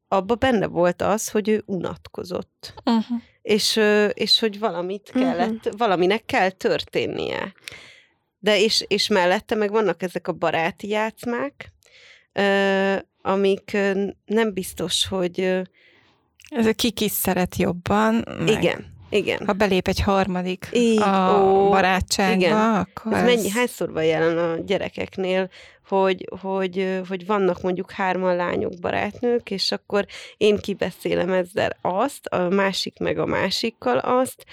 abba 0.08 0.36
benne 0.36 0.68
volt 0.68 1.02
az, 1.02 1.30
hogy 1.30 1.50
ő 1.50 1.64
unatkozott. 1.66 2.74
Uh-huh. 2.86 3.22
És, 3.42 3.80
és 4.14 4.40
hogy 4.40 4.60
valamit 4.60 5.12
Mhm. 5.14 5.24
kellett, 5.24 5.70
valaminek 5.78 6.26
kell 6.26 6.50
történnie. 6.50 7.54
De 8.40 8.60
és, 8.60 8.86
és 8.88 9.08
mellette 9.08 9.56
meg 9.56 9.72
vannak 9.72 10.04
ezek 10.04 10.28
a 10.28 10.32
baráti 10.34 10.88
játszmák, 10.88 11.72
amik 13.22 13.78
nem 14.26 14.54
biztos, 14.54 15.08
hogy 15.08 15.40
Ez 16.50 16.66
a 16.66 16.74
ki 16.74 16.92
kis 16.92 17.12
szeret 17.12 17.56
jobban. 17.56 18.26
Meg 18.40 18.48
igen, 18.48 18.86
igen. 19.10 19.40
Ha 19.46 19.54
belép 19.54 19.88
egy 19.88 20.02
harmadik 20.02 20.70
Így, 20.74 21.02
a 21.02 21.40
ó, 21.44 21.70
barátságba, 21.70 22.36
igen. 22.36 22.58
akkor 22.58 23.14
Ez 23.14 23.24
mennyi, 23.24 23.50
hányszor 23.50 23.92
van 23.92 24.04
jelen 24.04 24.38
a 24.38 24.56
gyerekeknél, 24.66 25.50
hogy, 25.90 26.30
hogy, 26.42 27.02
hogy 27.08 27.26
vannak 27.26 27.62
mondjuk 27.62 27.92
hárman 27.92 28.36
lányok 28.36 28.74
barátnők, 28.82 29.52
és 29.52 29.72
akkor 29.72 30.06
én 30.38 30.58
kibeszélem 30.58 31.32
ezzel 31.32 31.78
azt, 31.82 32.26
a 32.26 32.50
másik 32.50 33.00
meg 33.00 33.18
a 33.18 33.26
másikkal 33.26 33.98
azt, 33.98 34.46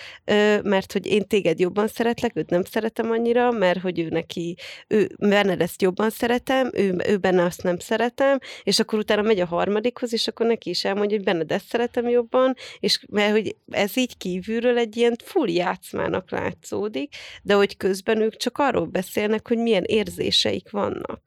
mert 0.62 0.92
hogy 0.92 1.06
én 1.06 1.26
téged 1.26 1.58
jobban 1.58 1.88
szeretlek, 1.88 2.32
őt 2.34 2.50
nem 2.50 2.64
szeretem 2.64 3.10
annyira, 3.10 3.50
mert 3.50 3.80
hogy 3.80 3.98
ő 3.98 4.08
neki, 4.08 4.56
ő 4.88 5.10
benned 5.18 5.60
ezt 5.60 5.82
jobban 5.82 6.10
szeretem, 6.10 6.70
ő, 6.72 6.96
ő 7.06 7.16
benne 7.16 7.44
azt 7.44 7.62
nem 7.62 7.78
szeretem, 7.78 8.38
és 8.62 8.78
akkor 8.78 8.98
utána 8.98 9.22
megy 9.22 9.40
a 9.40 9.46
harmadikhoz, 9.46 10.12
és 10.12 10.28
akkor 10.28 10.46
neki 10.46 10.70
is 10.70 10.84
elmondja, 10.84 11.16
hogy 11.16 11.26
benned 11.26 11.52
ezt 11.52 11.68
szeretem 11.68 12.08
jobban, 12.08 12.54
és 12.80 13.04
mert 13.08 13.30
hogy 13.30 13.56
ez 13.70 13.96
így 13.96 14.16
kívülről 14.16 14.78
egy 14.78 14.96
ilyen 14.96 15.16
full 15.24 15.48
játszmának 15.48 16.30
látszódik, 16.30 17.14
de 17.42 17.54
hogy 17.54 17.76
közben 17.76 18.20
ők 18.20 18.36
csak 18.36 18.58
arról 18.58 18.86
beszélnek, 18.86 19.48
hogy 19.48 19.58
milyen 19.58 19.84
érzéseik 19.84 20.70
vannak. 20.70 21.25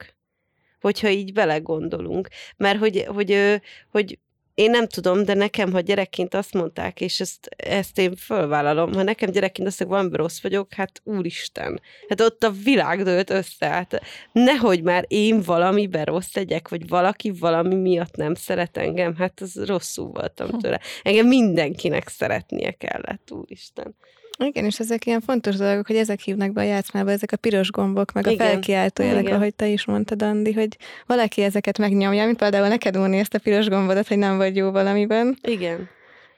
Hogyha 0.82 1.10
így 1.10 1.34
belegondolunk. 1.34 2.28
Mert 2.58 2.80
hogy, 2.80 3.06
hogy, 3.08 3.62
hogy 3.89 4.20
én 4.60 4.70
nem 4.70 4.88
tudom, 4.88 5.24
de 5.24 5.34
nekem, 5.34 5.72
ha 5.72 5.80
gyerekként 5.80 6.34
azt 6.34 6.54
mondták, 6.54 7.02
és 7.02 7.20
ezt, 7.20 7.50
ezt 7.56 7.98
én 7.98 8.15
fölvállalom, 8.15 8.94
ha 8.94 9.04
nekem 9.04 9.32
gyerekként 9.32 9.68
azt 9.68 9.80
mondják, 9.80 10.00
valami 10.00 10.18
rossz 10.18 10.42
vagyok, 10.42 10.74
hát 10.74 11.02
úristen, 11.04 11.82
hát 12.08 12.22
ott 12.22 12.44
a 12.44 12.52
világ 12.63 13.04
dőlt 13.04 13.30
össze, 13.30 13.68
hát 13.68 14.02
nehogy 14.32 14.84
már 14.84 15.06
én 15.08 15.42
valamiben 15.42 16.06
rossz 16.06 16.34
legyek, 16.34 16.68
vagy 16.68 16.88
valaki 16.88 17.32
valami 17.32 17.76
miatt 17.76 18.15
nem 18.15 18.34
szeret 18.34 18.78
engem, 18.78 19.15
hát 19.15 19.39
az 19.42 19.65
rosszul 19.65 20.08
voltam 20.08 20.60
tőle. 20.60 20.80
Engem 21.02 21.28
mindenkinek 21.28 22.08
szeretnie 22.08 22.72
kellett, 22.72 23.32
úristen. 23.32 23.96
Igen, 24.43 24.65
és 24.65 24.80
ezek 24.80 25.06
ilyen 25.06 25.21
fontos 25.21 25.56
dolgok, 25.56 25.88
hogy 25.88 25.95
ezek 25.95 26.19
hívnak 26.19 26.52
be 26.52 26.62
a 26.62 26.63
játszmába, 26.63 27.12
ezek 27.12 27.32
a 27.32 27.38
piros 27.38 27.71
gombok, 27.71 28.12
meg 28.12 28.28
Igen. 28.28 28.47
a 28.47 28.49
felkiáltó 28.49 29.04
jelek, 29.04 29.28
ahogy 29.28 29.56
te 29.56 29.67
is 29.67 29.86
mondtad, 29.86 30.21
Andi, 30.21 30.54
hogy 30.54 30.78
valaki 31.06 31.41
ezeket 31.41 31.78
megnyomja, 31.78 32.25
mint 32.25 32.38
például 32.38 32.67
neked 32.67 32.97
úrni 32.97 33.17
ezt 33.17 33.34
a 33.34 33.39
piros 33.39 33.67
gombodat, 33.67 34.08
hogy 34.08 34.17
nem 34.17 34.38
vagy 34.38 34.56
jó 34.56 34.71
valamiben. 34.71 35.38
Igen. 35.41 35.89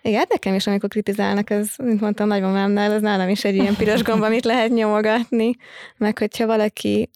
Igen, 0.02 0.18
hát 0.18 0.30
nekem 0.30 0.54
is, 0.54 0.68
amikor 0.68 0.90
kritizálnak, 0.90 1.50
ez, 1.50 1.70
mint 1.78 2.02
mondtam, 2.02 2.28
nagymamámnál, 2.28 2.92
az 2.92 3.02
nálam 3.02 3.30
is 3.30 3.44
egy 3.44 3.56
ilyen 3.56 3.76
piros 3.76 4.04
gomb, 4.04 4.22
amit 4.22 4.46
lehet 4.46 4.70
nyomogatni, 4.70 5.56
meg 5.98 6.18
hogyha 6.18 6.46
valaki, 6.46 7.10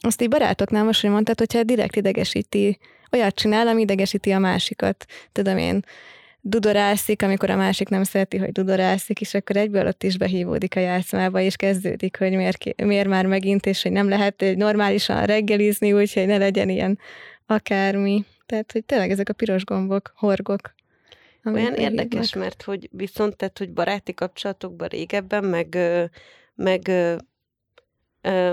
azt 0.00 0.22
így 0.22 0.28
barátoknál 0.28 0.84
most, 0.84 1.00
hogy 1.00 1.10
mondtad, 1.10 1.38
hogyha 1.38 1.62
direkt 1.62 1.96
idegesíti, 1.96 2.78
olyat 3.12 3.34
csinál, 3.34 3.68
ami 3.68 3.80
idegesíti 3.80 4.30
a 4.30 4.38
másikat. 4.38 5.04
Tudom 5.32 5.58
én, 5.58 5.84
dudorászik, 6.44 7.22
amikor 7.22 7.50
a 7.50 7.56
másik 7.56 7.88
nem 7.88 8.02
szereti, 8.02 8.36
hogy 8.36 8.52
dudorászik, 8.52 9.20
és 9.20 9.34
akkor 9.34 9.56
egyből 9.56 9.86
ott 9.86 10.02
is 10.02 10.16
behívódik 10.16 10.76
a 10.76 10.80
játszmába, 10.80 11.40
és 11.40 11.56
kezdődik, 11.56 12.18
hogy 12.18 12.32
miért, 12.32 12.82
miért 12.82 13.08
már 13.08 13.26
megint, 13.26 13.66
és 13.66 13.82
hogy 13.82 13.92
nem 13.92 14.08
lehet 14.08 14.44
normálisan 14.56 15.24
reggelizni, 15.24 15.92
úgyhogy 15.92 16.26
ne 16.26 16.36
legyen 16.36 16.68
ilyen 16.68 16.98
akármi. 17.46 18.24
Tehát, 18.46 18.72
hogy 18.72 18.84
tényleg 18.84 19.10
ezek 19.10 19.28
a 19.28 19.32
piros 19.32 19.64
gombok, 19.64 20.12
horgok. 20.16 20.74
Olyan 21.44 21.74
érdekes, 21.74 22.32
hívnak. 22.32 22.34
mert 22.34 22.62
hogy 22.62 22.88
viszont 22.92 23.36
tehát, 23.36 23.58
hogy 23.58 23.72
baráti 23.72 24.14
kapcsolatokban 24.14 24.88
régebben, 24.88 25.44
meg, 25.44 25.78
meg 26.54 26.90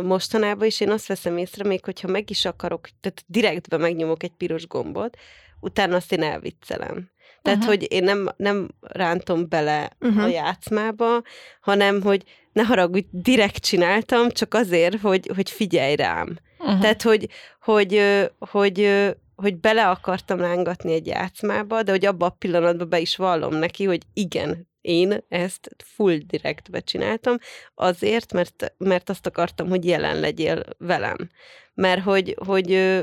mostanában 0.03 0.67
is 0.67 0.79
én 0.79 0.89
azt 0.89 1.07
veszem 1.07 1.37
észre, 1.37 1.67
még 1.67 1.85
hogyha 1.85 2.07
meg 2.07 2.29
is 2.29 2.45
akarok, 2.45 2.89
tehát 2.99 3.23
direktben 3.27 3.79
megnyomok 3.79 4.23
egy 4.23 4.33
piros 4.37 4.67
gombot, 4.67 5.17
utána 5.59 5.95
azt 5.95 6.11
én 6.11 6.23
elviccelem. 6.23 7.09
Tehát, 7.41 7.59
uh-huh. 7.59 7.73
hogy 7.73 7.91
én 7.91 8.03
nem, 8.03 8.29
nem 8.37 8.67
rántom 8.79 9.49
bele 9.49 9.89
uh-huh. 9.99 10.23
a 10.23 10.27
játszmába, 10.27 11.21
hanem, 11.61 12.01
hogy 12.01 12.23
ne 12.53 12.63
haragudj, 12.63 13.07
direkt 13.11 13.63
csináltam, 13.63 14.29
csak 14.29 14.53
azért, 14.53 14.99
hogy, 14.99 15.31
hogy 15.35 15.49
figyelj 15.49 15.95
rám. 15.95 16.37
Uh-huh. 16.59 16.79
Tehát, 16.79 17.01
hogy, 17.01 17.29
hogy, 17.61 18.01
hogy, 18.39 19.05
hogy 19.35 19.57
bele 19.57 19.89
akartam 19.89 20.39
rángatni 20.39 20.93
egy 20.93 21.07
játszmába, 21.07 21.83
de 21.83 21.91
hogy 21.91 22.05
abban 22.05 22.29
a 22.29 22.35
pillanatban 22.39 22.89
be 22.89 22.99
is 22.99 23.15
vallom 23.15 23.55
neki, 23.55 23.85
hogy 23.85 24.01
igen, 24.13 24.67
én 24.81 25.23
ezt 25.29 25.75
full 25.77 26.17
direktbe 26.17 26.79
csináltam, 26.79 27.37
azért, 27.75 28.33
mert, 28.33 28.73
mert 28.77 29.09
azt 29.09 29.25
akartam, 29.25 29.69
hogy 29.69 29.85
jelen 29.85 30.19
legyél 30.19 30.63
velem. 30.77 31.29
Mert 31.73 32.03
hogy, 32.03 32.35
hogy 32.45 32.99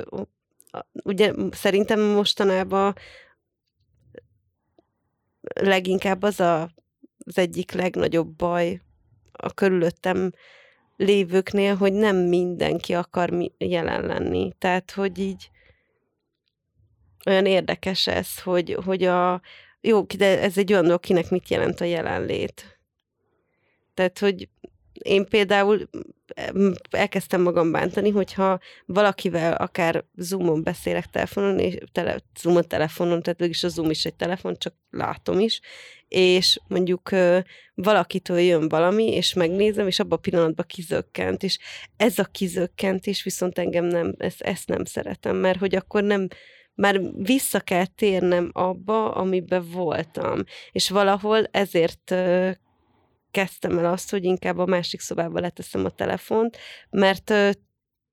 ugye 1.05 1.33
szerintem 1.51 2.01
mostanában 2.01 2.95
leginkább 5.55 6.23
az 6.23 6.41
a, 6.41 6.71
az 7.19 7.39
egyik 7.39 7.73
legnagyobb 7.73 8.29
baj 8.29 8.81
a 9.33 9.55
körülöttem 9.55 10.33
lévőknél, 10.97 11.75
hogy 11.75 11.93
nem 11.93 12.17
mindenki 12.17 12.95
akar 12.95 13.53
jelen 13.59 14.07
lenni. 14.07 14.53
Tehát, 14.59 14.91
hogy 14.91 15.19
így 15.19 15.51
olyan 17.27 17.47
érdekes 17.47 18.07
ez, 18.07 18.41
hogy, 18.41 18.79
hogy 18.85 19.05
a, 19.05 19.41
jó, 19.81 20.03
de 20.03 20.41
ez 20.41 20.59
egy 20.59 20.73
olyan 20.73 20.85
dolog, 20.85 21.01
kinek 21.01 21.31
mit 21.31 21.49
jelent 21.49 21.81
a 21.81 21.85
jelenlét. 21.85 22.79
Tehát, 23.95 24.19
hogy 24.19 24.49
én 25.03 25.27
például 25.27 25.89
elkezdtem 26.91 27.43
magam 27.43 27.71
bántani, 27.71 28.11
hogyha 28.11 28.59
valakivel 28.87 29.53
akár 29.53 30.05
Zoomon 30.17 30.63
beszélek 30.63 31.07
telefonon, 31.07 31.59
és 31.59 31.77
tele, 31.93 32.19
Zoomon 32.41 32.69
telefonon, 32.69 33.23
tehát 33.23 33.41
is 33.41 33.65
a 33.65 33.69
Zoom 33.69 33.91
is 33.91 34.05
egy 34.05 34.15
telefon, 34.15 34.57
csak 34.59 34.75
látom 34.91 35.41
is, 35.41 35.61
és 36.09 36.61
mondjuk 36.69 37.11
valakitől 37.75 38.39
jön 38.39 38.69
valami, 38.69 39.13
és 39.13 39.35
megnézem, 39.35 39.87
és 39.87 39.99
abban 39.99 40.19
a 40.19 40.21
pillanatban 40.21 40.67
kizökkent, 40.69 41.43
és 41.43 41.59
ez 41.97 42.19
a 42.19 42.25
kizökkentés 42.25 43.23
viszont 43.23 43.59
engem 43.59 43.85
nem, 43.85 44.15
ezt, 44.19 44.41
ezt 44.41 44.69
nem 44.69 44.85
szeretem, 44.85 45.37
mert 45.37 45.59
hogy 45.59 45.75
akkor 45.75 46.03
nem, 46.03 46.29
már 46.75 47.01
vissza 47.17 47.61
kell 47.61 47.87
térnem 47.87 48.51
abba, 48.53 49.11
amiben 49.11 49.65
voltam. 49.73 50.45
És 50.73 50.91
valahol 50.91 51.45
ezért 51.51 52.15
kezdtem 53.37 53.79
el 53.79 53.93
azt, 53.93 54.11
hogy 54.11 54.25
inkább 54.25 54.59
a 54.59 54.67
másik 54.67 55.01
szobába 55.01 55.41
leteszem 55.41 55.85
a 55.85 55.91
telefont, 55.91 56.57
mert 56.91 57.33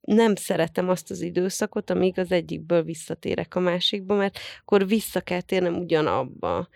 nem 0.01 0.35
szeretem 0.35 0.89
azt 0.89 1.11
az 1.11 1.21
időszakot, 1.21 1.89
amíg 1.89 2.19
az 2.19 2.31
egyikből 2.31 2.83
visszatérek 2.83 3.55
a 3.55 3.59
másikba, 3.59 4.15
mert 4.15 4.39
akkor 4.61 4.87
vissza 4.87 5.21
kell 5.21 5.41
térnem 5.41 5.75
ugyanabba. 5.75 6.67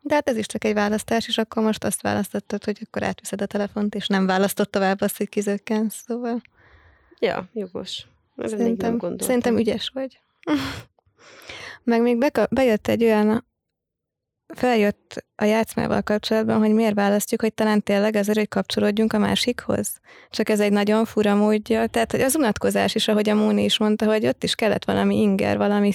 De 0.00 0.14
hát 0.14 0.28
ez 0.28 0.36
is 0.36 0.46
csak 0.46 0.64
egy 0.64 0.74
választás, 0.74 1.28
és 1.28 1.38
akkor 1.38 1.62
most 1.62 1.84
azt 1.84 2.02
választottad, 2.02 2.64
hogy 2.64 2.78
akkor 2.84 3.02
átviszed 3.02 3.40
a 3.40 3.46
telefont, 3.46 3.94
és 3.94 4.06
nem 4.06 4.26
választott 4.26 4.70
tovább 4.70 5.00
azt, 5.00 5.16
hogy 5.16 5.28
kizökkensz, 5.28 6.02
szóval... 6.06 6.42
Ja, 7.18 7.48
jogos. 7.52 8.06
Ez 8.36 8.50
szerintem, 8.50 9.16
szerintem 9.18 9.56
ügyes 9.56 9.88
vagy. 9.88 10.20
Meg 11.90 12.02
még 12.02 12.18
beka, 12.18 12.46
bejött 12.50 12.88
egy 12.88 13.04
olyan 13.04 13.46
feljött 14.46 15.24
a 15.36 15.44
játszmával 15.44 16.02
kapcsolatban, 16.02 16.58
hogy 16.58 16.72
miért 16.72 16.94
választjuk, 16.94 17.40
hogy 17.40 17.54
talán 17.54 17.82
tényleg 17.82 18.16
azért, 18.16 18.38
hogy 18.38 18.48
kapcsolódjunk 18.48 19.12
a 19.12 19.18
másikhoz. 19.18 20.00
Csak 20.30 20.48
ez 20.48 20.60
egy 20.60 20.72
nagyon 20.72 21.04
fura 21.04 21.34
módja. 21.34 21.86
Tehát 21.86 22.10
hogy 22.10 22.20
az 22.20 22.36
unatkozás 22.36 22.94
is, 22.94 23.08
ahogy 23.08 23.28
a 23.28 23.34
Móni 23.34 23.64
is 23.64 23.78
mondta, 23.78 24.06
hogy 24.06 24.26
ott 24.26 24.44
is 24.44 24.54
kellett 24.54 24.84
valami 24.84 25.20
inger, 25.20 25.56
valami 25.56 25.92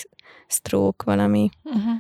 stroke, 0.47 1.03
valami 1.05 1.49
uh-huh. 1.63 1.93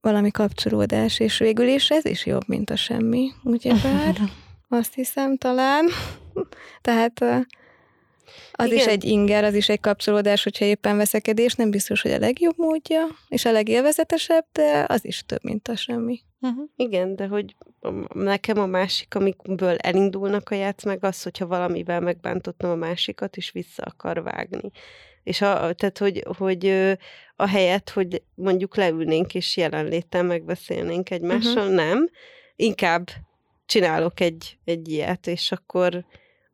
valami 0.00 0.30
kapcsolódás, 0.30 1.20
és 1.20 1.38
végül 1.38 1.68
is 1.68 1.90
ez 1.90 2.04
is 2.04 2.26
jobb, 2.26 2.48
mint 2.48 2.70
a 2.70 2.76
semmi, 2.76 3.30
ugyebár. 3.42 4.16
Azt 4.68 4.94
hiszem 4.94 5.36
talán. 5.36 5.88
Tehát 6.82 7.46
az 8.52 8.66
Igen. 8.66 8.78
is 8.78 8.86
egy 8.86 9.04
inger, 9.04 9.44
az 9.44 9.54
is 9.54 9.68
egy 9.68 9.80
kapcsolódás, 9.80 10.42
hogyha 10.42 10.64
éppen 10.64 10.96
veszekedés, 10.96 11.54
nem 11.54 11.70
biztos, 11.70 12.02
hogy 12.02 12.10
a 12.10 12.18
legjobb 12.18 12.54
módja, 12.56 13.06
és 13.28 13.44
a 13.44 13.52
legélvezetesebb, 13.52 14.44
de 14.52 14.84
az 14.88 15.04
is 15.04 15.22
több, 15.26 15.42
mint 15.42 15.68
a 15.68 15.76
semmi. 15.76 16.20
Uh-huh. 16.40 16.68
Igen, 16.76 17.16
de 17.16 17.26
hogy 17.26 17.54
nekem 18.14 18.58
a 18.58 18.66
másik, 18.66 19.14
amikből 19.14 19.76
elindulnak 19.76 20.50
a 20.50 20.54
játsz, 20.54 20.84
meg 20.84 21.04
az, 21.04 21.22
hogyha 21.22 21.46
valamivel 21.46 22.00
megbántottam 22.00 22.70
a 22.70 22.74
másikat, 22.74 23.36
és 23.36 23.50
vissza 23.50 23.82
akar 23.82 24.22
vágni. 24.22 24.70
És 25.22 25.40
a, 25.40 25.72
tehát, 25.72 25.98
hogy, 25.98 26.24
hogy 26.36 26.66
a 27.36 27.46
helyet, 27.46 27.90
hogy 27.90 28.22
mondjuk 28.34 28.76
leülnénk 28.76 29.34
és 29.34 29.56
jelenléten 29.56 30.26
megbeszélnénk 30.26 31.10
egymással, 31.10 31.62
uh-huh. 31.62 31.74
nem. 31.74 32.10
Inkább 32.56 33.08
csinálok 33.66 34.20
egy, 34.20 34.58
egy 34.64 34.88
ilyet, 34.88 35.26
és 35.26 35.52
akkor 35.52 36.04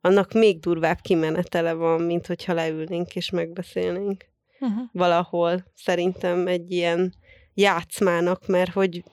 annak 0.00 0.32
még 0.32 0.60
durvább 0.60 0.98
kimenetele 1.00 1.72
van, 1.72 2.02
mint 2.02 2.26
hogyha 2.26 2.52
leülnénk 2.52 3.16
és 3.16 3.30
megbeszélnénk. 3.30 4.24
Uh-huh. 4.60 4.82
Valahol 4.92 5.64
szerintem 5.74 6.46
egy 6.46 6.70
ilyen 6.70 7.14
játszmának, 7.54 8.46
mert 8.46 8.72
hogy 8.72 9.04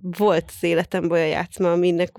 volt 0.00 0.44
az 0.56 0.62
életemben 0.62 1.10
olyan 1.10 1.28
játszma, 1.28 1.72
aminek 1.72 2.12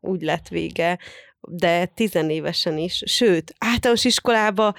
úgy 0.00 0.22
lett 0.22 0.48
vége, 0.48 0.98
de 1.40 1.86
tizenévesen 1.86 2.78
is, 2.78 3.02
sőt, 3.06 3.54
általános 3.58 4.04
iskolába 4.04 4.74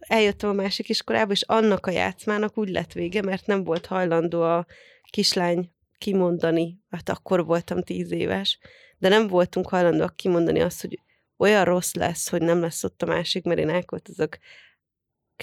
eljöttem 0.00 0.50
a 0.50 0.52
másik 0.52 0.88
iskolába, 0.88 1.32
és 1.32 1.42
annak 1.42 1.86
a 1.86 1.90
játszmának 1.90 2.58
úgy 2.58 2.68
lett 2.68 2.92
vége, 2.92 3.22
mert 3.22 3.46
nem 3.46 3.64
volt 3.64 3.86
hajlandó 3.86 4.42
a 4.42 4.66
kislány 5.10 5.70
kimondani, 5.98 6.78
hát 6.90 7.08
akkor 7.08 7.46
voltam 7.46 7.82
tíz 7.82 8.10
éves, 8.10 8.58
de 8.98 9.08
nem 9.08 9.26
voltunk 9.26 9.68
hajlandóak 9.68 10.16
kimondani 10.16 10.60
azt, 10.60 10.80
hogy 10.80 11.00
olyan 11.36 11.64
rossz 11.64 11.94
lesz, 11.94 12.28
hogy 12.28 12.42
nem 12.42 12.60
lesz 12.60 12.84
ott 12.84 13.02
a 13.02 13.06
másik, 13.06 13.44
mert 13.44 13.60
én 13.60 13.68
elköltözök 13.68 14.38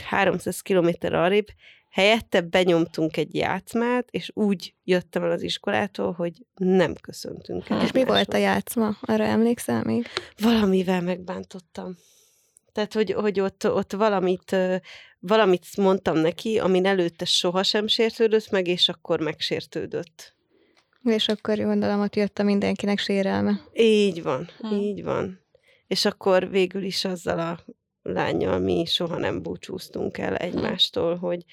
300 0.02 0.62
kilométer 0.62 1.14
arrébb, 1.14 1.48
helyette 1.90 2.42
benyomtunk 2.42 3.18
egy 3.18 3.36
játszmát, 3.36 4.08
és 4.12 4.32
úgy 4.34 4.74
jöttem 4.84 5.24
el 5.24 5.32
az 5.32 5.42
iskolától, 5.42 6.12
hogy 6.12 6.46
nem 6.56 6.94
köszöntünk 6.94 7.70
el. 7.70 7.82
És 7.82 7.92
mi 7.92 8.04
volt 8.04 8.34
a 8.34 8.38
játszma? 8.38 8.98
Arra 9.02 9.24
emlékszel 9.24 9.84
még? 9.84 10.08
Valamivel 10.38 11.02
megbántottam. 11.02 11.98
Tehát, 12.72 12.94
hogy, 12.94 13.12
hogy 13.12 13.40
ott, 13.40 13.68
ott 13.68 13.92
valamit, 13.92 14.56
valamit 15.20 15.78
mondtam 15.78 16.18
neki, 16.18 16.60
amin 16.60 16.86
előtte 16.86 17.26
sohasem 17.26 17.88
sértődött 17.88 18.50
meg, 18.50 18.68
és 18.68 18.90
akkor 18.90 19.20
megsértődött. 19.20 20.36
És 21.04 21.28
akkor 21.28 21.58
gondolom, 21.58 22.02
ott 22.02 22.16
jött 22.16 22.40
a 22.40 22.44
mindenkinek 22.44 23.00
sérelme. 23.00 23.62
Így 23.74 24.24
van, 24.24 24.50
hmm. 24.60 24.80
így 24.80 25.04
van. 25.04 25.43
És 25.94 26.06
akkor 26.06 26.50
végül 26.50 26.84
is 26.84 27.06
azzal 27.06 27.40
a 27.40 27.60
lányjal 28.02 28.60
mi 28.60 28.86
soha 28.86 29.18
nem 29.18 29.42
búcsúztunk 29.42 30.18
el 30.18 30.36
egymástól, 30.36 31.16
hogy, 31.16 31.46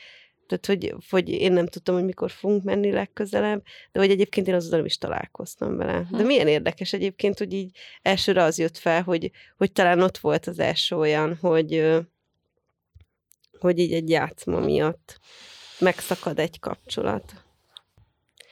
tehát, 0.47 0.67
hogy, 0.67 0.95
hogy 1.11 1.29
én 1.29 1.53
nem 1.53 1.67
tudtam, 1.67 1.95
hogy 1.95 2.05
mikor 2.05 2.31
fogunk 2.31 2.65
menni 2.65 2.93
legközelebb, 2.93 3.63
de 3.93 4.01
hogy 4.01 4.11
egyébként 4.11 4.47
én 4.49 4.55
azonnal 4.55 4.85
is 4.85 4.99
találkoztam 4.99 5.77
vele. 5.77 6.07
De 6.11 6.17
hm. 6.17 6.27
milyen 6.27 6.49
érdekes 6.49 6.93
egyébként, 6.93 7.39
hogy 7.39 7.53
így 7.53 7.77
elsőre 8.03 8.43
az 8.43 8.59
jött 8.59 8.79
fel, 8.79 9.03
hogy, 9.03 9.31
hogy 9.57 9.73
talán 9.73 10.01
ott 10.01 10.19
volt 10.19 10.47
az 10.47 10.59
első 10.59 10.97
olyan, 10.97 11.37
hogy, 11.41 11.91
hogy 13.59 13.79
így 13.79 13.93
egy 13.93 14.11
játszma 14.11 14.61
miatt 14.61 15.21
megszakad 15.79 16.39
egy 16.39 16.59
kapcsolat. 16.61 17.45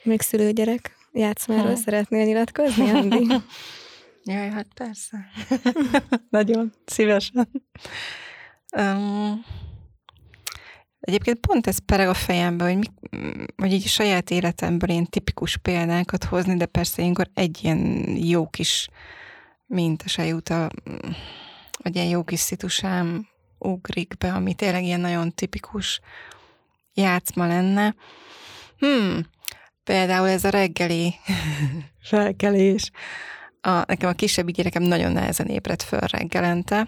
Még 0.03 0.21
szülőgyerek 0.21 0.95
játszmáról 1.13 1.65
ha. 1.65 1.75
szeretnél 1.75 2.25
nyilatkozni, 2.25 2.89
Andi? 2.89 3.27
Jaj, 4.23 4.49
hát 4.49 4.67
persze. 4.73 5.25
Nagyon 6.29 6.73
szívesen. 6.85 7.49
Um, 8.77 9.43
Egyébként 10.99 11.39
pont 11.39 11.67
ez 11.67 11.77
pereg 11.77 12.07
a 12.07 12.13
fejembe, 12.13 12.63
hogy, 12.63 12.77
mi, 12.77 12.85
hogy 13.57 13.73
így 13.73 13.87
saját 13.87 14.29
életemből 14.29 14.89
én 14.89 15.05
tipikus 15.05 15.57
példákat 15.57 16.23
hozni, 16.23 16.57
de 16.57 16.65
persze 16.65 17.01
ilyenkor 17.01 17.29
egy 17.33 17.59
ilyen 17.63 17.79
jó 18.17 18.47
kis 18.47 18.89
minta 19.65 20.23
jut 20.23 20.49
a, 20.49 20.69
vagy 21.83 21.95
ilyen 21.95 22.07
jó 22.07 22.23
kis 22.23 22.39
szitusám 22.39 23.27
ugrik 23.57 24.17
be, 24.17 24.33
ami 24.33 24.53
tényleg 24.53 24.83
ilyen 24.83 24.99
nagyon 24.99 25.31
tipikus 25.31 25.99
játszma 26.93 27.47
lenne. 27.47 27.95
Hmm, 28.77 29.25
például 29.83 30.27
ez 30.27 30.43
a 30.43 30.49
reggeli 30.49 31.15
felkelés. 32.09 32.91
A, 33.61 33.69
nekem 33.69 34.09
a 34.09 34.13
kisebb 34.13 34.49
gyerekem 34.49 34.83
nagyon 34.83 35.11
nehezen 35.11 35.47
ébredt 35.47 35.83
föl 35.83 35.99
reggelente, 35.99 36.87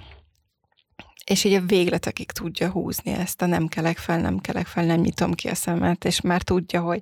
és 1.26 1.44
így 1.44 1.54
a 1.54 1.62
végletekig 1.62 2.32
tudja 2.32 2.70
húzni 2.70 3.12
ezt 3.12 3.42
a 3.42 3.46
nem 3.46 3.68
kelek 3.68 3.98
fel, 3.98 4.20
nem 4.20 4.40
kelek 4.40 4.66
fel, 4.66 4.86
nem 4.86 5.00
nyitom 5.00 5.34
ki 5.34 5.48
a 5.48 5.56
szemet, 5.56 6.06
és 6.06 6.22
már 6.22 6.42
tudja, 6.42 6.82
hogy 6.82 7.02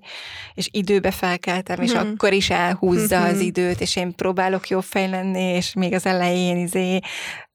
és 0.53 0.67
időbe 0.71 1.11
felkeltem, 1.11 1.81
és 1.81 1.93
mm-hmm. 1.93 2.11
akkor 2.11 2.33
is 2.33 2.49
elhúzza 2.49 3.19
mm-hmm. 3.19 3.29
az 3.29 3.35
mhm. 3.37 3.45
időt, 3.45 3.81
és 3.81 3.95
én 3.95 4.15
próbálok 4.15 4.67
jó 4.67 4.81
fej 4.81 5.09
lenni, 5.09 5.41
és 5.41 5.73
még 5.73 5.93
az 5.93 6.05
elején 6.05 6.57
izé 6.57 6.99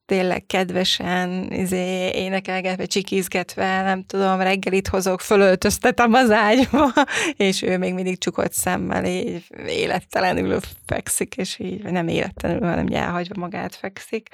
tényleg 0.06 0.46
kedvesen 0.46 1.52
izé, 1.52 2.08
énekelgetve, 2.08 2.84
csikizgetve, 2.84 3.82
nem 3.82 4.04
tudom, 4.06 4.40
reggelit 4.40 4.88
hozok, 4.88 5.20
fölöltöztetem 5.20 6.12
az 6.12 6.30
ágyba, 6.30 6.92
és 7.36 7.62
ő 7.62 7.78
még 7.78 7.94
mindig 7.94 8.18
csukott 8.18 8.52
szemmel, 8.52 9.04
így 9.04 9.44
élettelenül 9.66 10.60
fekszik, 10.86 11.36
és 11.36 11.58
így, 11.58 11.82
nem 11.82 12.08
élettelenül, 12.08 12.68
hanem 12.68 12.86
elhagyva 12.92 13.40
magát 13.40 13.74
fekszik 13.74 14.28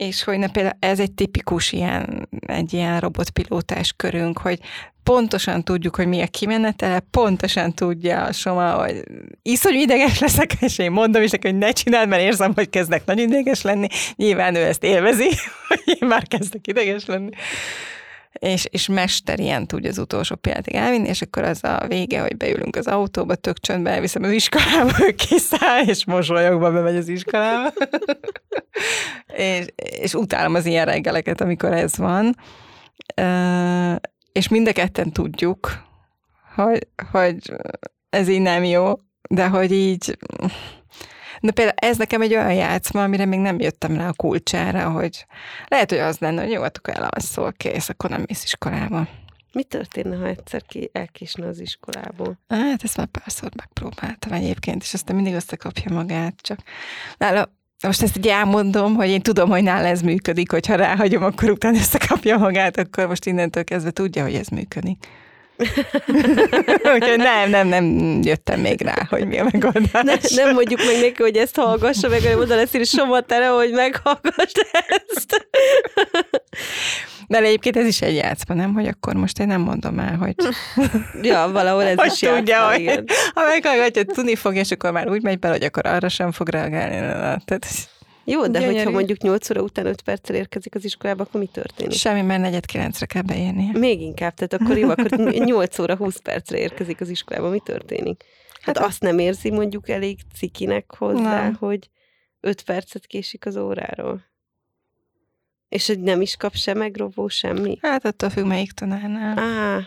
és 0.00 0.24
hogy 0.24 0.38
ne, 0.38 0.50
például 0.50 0.76
ez 0.78 1.00
egy 1.00 1.12
tipikus 1.12 1.72
ilyen, 1.72 2.28
egy 2.46 2.72
ilyen 2.72 3.00
robotpilótás 3.00 3.92
körünk, 3.96 4.38
hogy 4.38 4.58
pontosan 5.02 5.64
tudjuk, 5.64 5.96
hogy 5.96 6.06
mi 6.06 6.22
a 6.22 6.26
kimenetele, 6.26 7.00
pontosan 7.10 7.74
tudja 7.74 8.24
a 8.24 8.32
Soma, 8.32 8.72
hogy 8.72 9.02
iszonyú 9.42 9.80
ideges 9.80 10.18
leszek, 10.18 10.52
és 10.60 10.78
én 10.78 10.90
mondom 10.90 11.22
is 11.22 11.30
hogy 11.40 11.58
ne 11.58 11.70
csináld, 11.72 12.08
mert 12.08 12.22
érzem, 12.22 12.52
hogy 12.54 12.70
kezdek 12.70 13.04
nagyon 13.04 13.28
ideges 13.28 13.62
lenni. 13.62 13.86
Nyilván 14.16 14.54
ő 14.54 14.64
ezt 14.64 14.84
élvezi, 14.84 15.28
hogy 15.68 15.82
én 15.84 16.08
már 16.08 16.26
kezdek 16.28 16.66
ideges 16.66 17.06
lenni 17.06 17.30
és, 18.40 18.66
és 18.70 18.88
mester 18.88 19.40
ilyen 19.40 19.66
tudja 19.66 19.90
az 19.90 19.98
utolsó 19.98 20.34
pillanatig 20.34 20.74
elvinni, 20.74 21.08
és 21.08 21.22
akkor 21.22 21.42
az 21.42 21.64
a 21.64 21.84
vége, 21.88 22.20
hogy 22.20 22.36
beülünk 22.36 22.76
az 22.76 22.86
autóba, 22.86 23.34
tök 23.34 23.60
csöndbe 23.60 23.90
elviszem 23.90 24.22
az 24.22 24.30
iskolába, 24.30 24.92
ő 25.00 25.10
kiszáll, 25.28 25.84
és 25.86 26.04
mosolyogva 26.04 26.70
bemegy 26.70 26.96
az 26.96 27.08
iskolába. 27.08 27.72
és, 29.36 29.66
és 29.76 30.14
utálom 30.14 30.54
az 30.54 30.66
ilyen 30.66 30.84
reggeleket, 30.84 31.40
amikor 31.40 31.72
ez 31.72 31.96
van. 31.96 32.36
És 34.32 34.48
mind 34.48 34.68
a 34.68 34.72
ketten 34.72 35.12
tudjuk, 35.12 35.84
hogy, 36.54 36.86
hogy 37.10 37.36
ez 38.10 38.28
így 38.28 38.40
nem 38.40 38.64
jó, 38.64 38.92
de 39.28 39.48
hogy 39.48 39.72
így 39.72 40.16
de 41.40 41.50
például 41.50 41.76
ez 41.76 41.96
nekem 41.96 42.22
egy 42.22 42.34
olyan 42.34 42.52
játszma, 42.52 43.02
amire 43.02 43.24
még 43.24 43.38
nem 43.38 43.60
jöttem 43.60 43.96
rá 43.96 44.08
a 44.08 44.12
kulcsára, 44.12 44.90
hogy 44.90 45.26
lehet, 45.68 45.90
hogy 45.90 45.98
az 45.98 46.18
lenne, 46.18 46.42
hogy 46.42 46.50
jó, 46.50 46.62
hát 46.62 46.76
akkor 46.76 46.94
elalszol, 46.94 47.52
kész, 47.52 47.88
akkor 47.88 48.10
nem 48.10 48.24
mész 48.26 48.44
iskolába. 48.44 49.08
Mi 49.52 49.62
történne, 49.62 50.16
ha 50.16 50.26
egyszer 50.26 50.62
ki 50.62 50.90
elkésne 50.92 51.46
az 51.46 51.60
iskolából? 51.60 52.38
Hát 52.48 52.84
ezt 52.84 52.96
már 52.96 53.06
párszor 53.06 53.50
megpróbáltam 53.56 54.32
egyébként, 54.32 54.82
és 54.82 54.94
aztán 54.94 55.16
mindig 55.16 55.34
összekapja 55.34 55.92
magát, 55.92 56.34
csak 56.40 56.58
nála 57.18 57.48
most 57.82 58.02
ezt 58.02 58.16
így 58.16 58.26
elmondom, 58.26 58.94
hogy 58.94 59.08
én 59.08 59.20
tudom, 59.20 59.48
hogy 59.50 59.62
nála 59.62 59.86
ez 59.86 60.00
működik, 60.00 60.50
hogyha 60.50 60.74
ráhagyom, 60.74 61.22
akkor 61.22 61.50
utána 61.50 61.78
összekapja 61.78 62.38
magát, 62.38 62.76
akkor 62.78 63.06
most 63.06 63.26
innentől 63.26 63.64
kezdve 63.64 63.90
tudja, 63.90 64.22
hogy 64.22 64.34
ez 64.34 64.48
működik. 64.48 65.06
Úgyhogy 66.94 67.16
nem, 67.16 67.50
nem, 67.50 67.68
nem 67.68 68.18
jöttem 68.22 68.60
még 68.60 68.82
rá, 68.82 69.06
hogy 69.08 69.26
mi 69.26 69.38
a 69.38 69.48
megoldás. 69.52 70.02
Ne, 70.02 70.42
nem 70.44 70.54
mondjuk 70.54 70.80
meg 70.84 71.00
neki, 71.00 71.22
hogy 71.22 71.36
ezt 71.36 71.56
hallgassa 71.56 72.08
meg, 72.08 72.22
hogy 72.22 72.34
oda 72.34 72.54
lesz 72.54 72.74
is 72.74 72.88
somatele, 72.88 73.46
hogy 73.46 73.70
meghallgass 73.70 74.52
ezt. 74.88 75.48
De 77.28 77.38
egyébként 77.38 77.76
ez 77.76 77.86
is 77.86 78.00
egy 78.00 78.14
játszma, 78.14 78.54
nem? 78.54 78.74
Hogy 78.74 78.86
akkor 78.86 79.14
most 79.14 79.38
én 79.38 79.46
nem 79.46 79.60
mondom 79.60 79.98
el, 79.98 80.16
hogy... 80.16 80.34
ja, 81.30 81.50
valahol 81.52 81.82
ez 81.82 81.96
hogy 81.96 82.12
is 82.12 82.18
tudja, 82.18 82.34
játszma, 82.36 82.70
hogy 82.70 82.80
igen. 82.80 83.04
Ha 83.34 83.44
meghallgatja, 83.44 84.04
tudni 84.04 84.34
fog, 84.34 84.54
és 84.54 84.70
akkor 84.70 84.92
már 84.92 85.08
úgy 85.08 85.22
megy 85.22 85.38
bele, 85.38 85.54
hogy 85.54 85.64
akkor 85.64 85.86
arra 85.86 86.08
sem 86.08 86.32
fog 86.32 86.48
reagálni. 86.48 86.96
Tehát 87.44 87.66
jó, 88.30 88.46
de 88.46 88.58
Gyönyörű. 88.58 88.76
hogyha 88.76 88.90
mondjuk 88.90 89.18
8 89.18 89.50
óra 89.50 89.62
után 89.62 89.86
5 89.86 90.02
perccel 90.02 90.36
érkezik 90.36 90.74
az 90.74 90.84
iskolába, 90.84 91.22
akkor 91.22 91.40
mi 91.40 91.46
történik? 91.46 91.92
Semmi, 91.92 92.22
mert 92.22 92.40
negyed 92.40 92.66
kilencre 92.66 93.06
kell 93.06 93.22
beérni. 93.22 93.70
Még 93.78 94.00
inkább, 94.00 94.34
tehát 94.34 94.52
akkor 94.52 94.78
jó, 94.78 94.88
akkor 94.88 95.10
8 95.44 95.78
óra 95.78 95.96
20 95.96 96.20
percre 96.20 96.58
érkezik 96.58 97.00
az 97.00 97.08
iskolába, 97.08 97.48
mi 97.48 97.60
történik? 97.64 98.24
Hát, 98.62 98.76
hát 98.76 98.86
azt 98.86 99.00
nem 99.02 99.18
érzi 99.18 99.50
mondjuk 99.50 99.88
elég 99.88 100.18
cikinek 100.34 100.94
hozzá, 100.96 101.42
nem. 101.42 101.54
hogy 101.54 101.90
5 102.40 102.62
percet 102.62 103.06
késik 103.06 103.46
az 103.46 103.56
óráról. 103.56 104.24
És 105.68 105.86
hogy 105.86 106.00
nem 106.00 106.20
is 106.20 106.36
kap 106.36 106.54
sem 106.54 106.78
megrovó 106.78 107.28
semmi? 107.28 107.78
Hát 107.82 108.04
attól 108.04 108.30
függ, 108.30 108.44
melyik 108.44 108.72
tanárnál. 108.72 109.38
Á, 109.38 109.80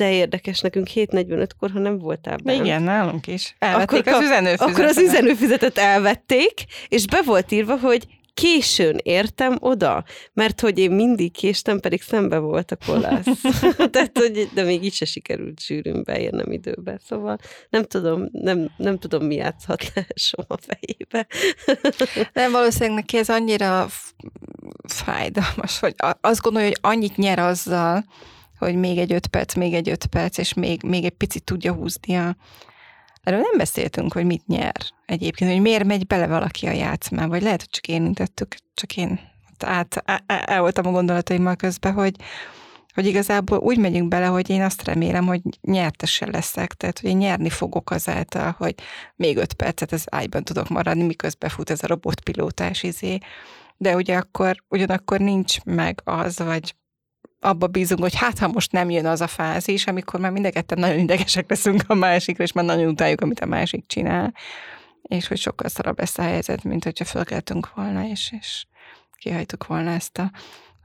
de 0.00 0.12
érdekes, 0.12 0.60
nekünk 0.60 0.88
7.45-kor, 0.94 1.70
ha 1.70 1.78
nem 1.78 1.98
voltál 1.98 2.36
benne. 2.36 2.64
Igen, 2.64 2.82
nálunk 2.82 3.26
is. 3.26 3.54
Elvették 3.58 4.06
akkor, 4.06 4.12
az 4.12 4.22
üzenőfüzetet. 4.22 4.68
Akkor 4.68 4.84
az 4.84 4.98
üzenőfüzetet 4.98 5.78
elvették, 5.78 6.64
és 6.88 7.06
be 7.06 7.22
volt 7.24 7.52
írva, 7.52 7.78
hogy 7.78 8.06
későn 8.34 8.98
értem 9.02 9.56
oda, 9.58 10.04
mert 10.32 10.60
hogy 10.60 10.78
én 10.78 10.90
mindig 10.90 11.32
késtem, 11.32 11.80
pedig 11.80 12.02
szembe 12.02 12.38
volt 12.38 12.70
a 12.70 12.76
kolász. 12.86 13.26
Tehát, 13.92 14.18
hogy, 14.18 14.48
de 14.54 14.62
még 14.62 14.84
így 14.84 14.94
se 14.94 15.04
sikerült 15.04 15.60
sűrűn 15.60 16.02
beérnem 16.02 16.52
időbe. 16.52 16.98
Szóval 17.06 17.38
nem 17.70 17.82
tudom, 17.82 18.28
nem, 18.32 18.70
nem 18.76 18.98
tudom, 18.98 19.24
mi 19.24 19.34
játszhat 19.34 19.92
le 19.94 20.06
a 20.48 20.56
fejébe. 20.56 21.26
nem, 22.32 22.52
valószínűleg 22.52 22.94
neki 22.94 23.16
ez 23.16 23.28
annyira 23.28 23.86
fájdalmas, 24.88 25.80
vagy 25.80 25.94
azt 26.20 26.40
gondolja, 26.40 26.68
hogy 26.68 26.78
annyit 26.80 27.16
nyer 27.16 27.38
azzal, 27.38 28.04
hogy 28.60 28.74
még 28.74 28.98
egy 28.98 29.12
öt 29.12 29.26
perc, 29.26 29.54
még 29.54 29.74
egy 29.74 29.88
öt 29.88 30.06
perc, 30.06 30.38
és 30.38 30.54
még, 30.54 30.82
még 30.82 31.04
egy 31.04 31.10
picit 31.10 31.44
tudja 31.44 31.72
húzni 31.72 32.16
a... 32.16 32.36
Erről 33.22 33.40
nem 33.40 33.56
beszéltünk, 33.56 34.12
hogy 34.12 34.24
mit 34.24 34.46
nyer 34.46 34.74
egyébként, 35.06 35.50
hogy 35.50 35.60
miért 35.60 35.84
megy 35.84 36.06
bele 36.06 36.26
valaki 36.26 36.66
a 36.66 36.70
játszmába, 36.70 37.28
vagy 37.28 37.42
lehet, 37.42 37.60
hogy 37.60 37.70
csak 37.70 37.88
érintettük, 37.88 38.54
csak 38.74 38.96
én 38.96 39.20
át, 39.58 40.02
el 40.26 40.60
voltam 40.60 40.86
a 40.86 40.90
gondolataimmal 40.90 41.56
közben, 41.56 41.92
hogy, 41.92 42.14
hogy 42.94 43.06
igazából 43.06 43.58
úgy 43.58 43.78
megyünk 43.78 44.08
bele, 44.08 44.26
hogy 44.26 44.50
én 44.50 44.62
azt 44.62 44.84
remélem, 44.84 45.26
hogy 45.26 45.40
nyertesen 45.60 46.28
leszek, 46.30 46.72
tehát 46.72 46.98
hogy 46.98 47.10
én 47.10 47.16
nyerni 47.16 47.50
fogok 47.50 47.90
azáltal, 47.90 48.54
hogy 48.58 48.74
még 49.16 49.36
öt 49.36 49.52
percet 49.52 49.92
az 49.92 50.04
ágyban 50.10 50.44
tudok 50.44 50.68
maradni, 50.68 51.02
miközben 51.02 51.50
fut 51.50 51.70
ez 51.70 51.82
a 51.82 51.86
robotpilótás 51.86 52.82
izé, 52.82 53.18
de 53.76 53.94
ugye 53.94 54.16
akkor, 54.16 54.56
ugyanakkor 54.68 55.20
nincs 55.20 55.60
meg 55.64 56.00
az, 56.04 56.38
vagy 56.38 56.74
abba 57.40 57.66
bízunk, 57.66 58.00
hogy 58.00 58.14
hát 58.14 58.38
ha 58.38 58.48
most 58.48 58.72
nem 58.72 58.90
jön 58.90 59.06
az 59.06 59.20
a 59.20 59.26
fázis, 59.26 59.86
amikor 59.86 60.20
már 60.20 60.30
mindeketten 60.30 60.78
nagyon 60.78 60.98
idegesek 60.98 61.50
leszünk 61.50 61.82
a 61.86 61.94
másikra, 61.94 62.44
és 62.44 62.52
már 62.52 62.64
nagyon 62.64 62.88
utáljuk, 62.88 63.20
amit 63.20 63.40
a 63.40 63.46
másik 63.46 63.86
csinál. 63.86 64.34
és 65.02 65.28
hogy 65.28 65.38
sokkal 65.38 65.68
szarabb 65.68 65.98
lesz 65.98 66.18
a 66.18 66.22
helyzet, 66.22 66.64
mint 66.64 66.84
hogyha 66.84 67.04
fölkeltünk 67.04 67.74
volna, 67.74 68.06
és, 68.06 68.34
és 68.40 68.64
kihajtuk 69.18 69.66
volna 69.66 69.90
ezt 69.90 70.18
a 70.18 70.30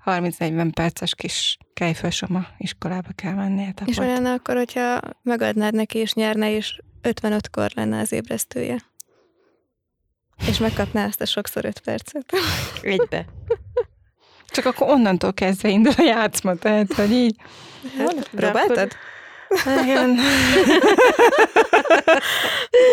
30-40 0.05 0.71
perces 0.73 1.15
kis 1.15 1.57
kejfősoma 1.73 2.47
iskolába 2.57 3.09
kell 3.15 3.33
menni. 3.33 3.63
Hát 3.63 3.81
És 3.85 3.99
mi 3.99 4.05
lenne 4.05 4.31
akkor, 4.31 4.55
hogyha 4.55 4.99
megadnád 5.21 5.73
neki, 5.73 5.97
és 5.97 6.13
nyerne, 6.13 6.51
és 6.51 6.81
55-kor 7.03 7.71
lenne 7.75 7.99
az 7.99 8.11
ébresztője? 8.11 8.77
És 10.47 10.57
megkapná 10.57 11.05
ezt 11.05 11.21
a 11.21 11.25
sokszor 11.25 11.65
5 11.65 11.79
percet. 11.79 12.33
Egybe. 12.81 13.25
Csak 14.55 14.65
akkor 14.65 14.89
onnantól 14.89 15.33
kezdve 15.33 15.69
indul 15.69 15.93
a 15.97 16.03
játszma, 16.03 16.55
tehát, 16.55 16.93
hogy 16.93 17.11
így. 17.11 17.35
Hát, 17.97 18.29
próbáltad? 18.29 18.91
Igen. 19.83 20.17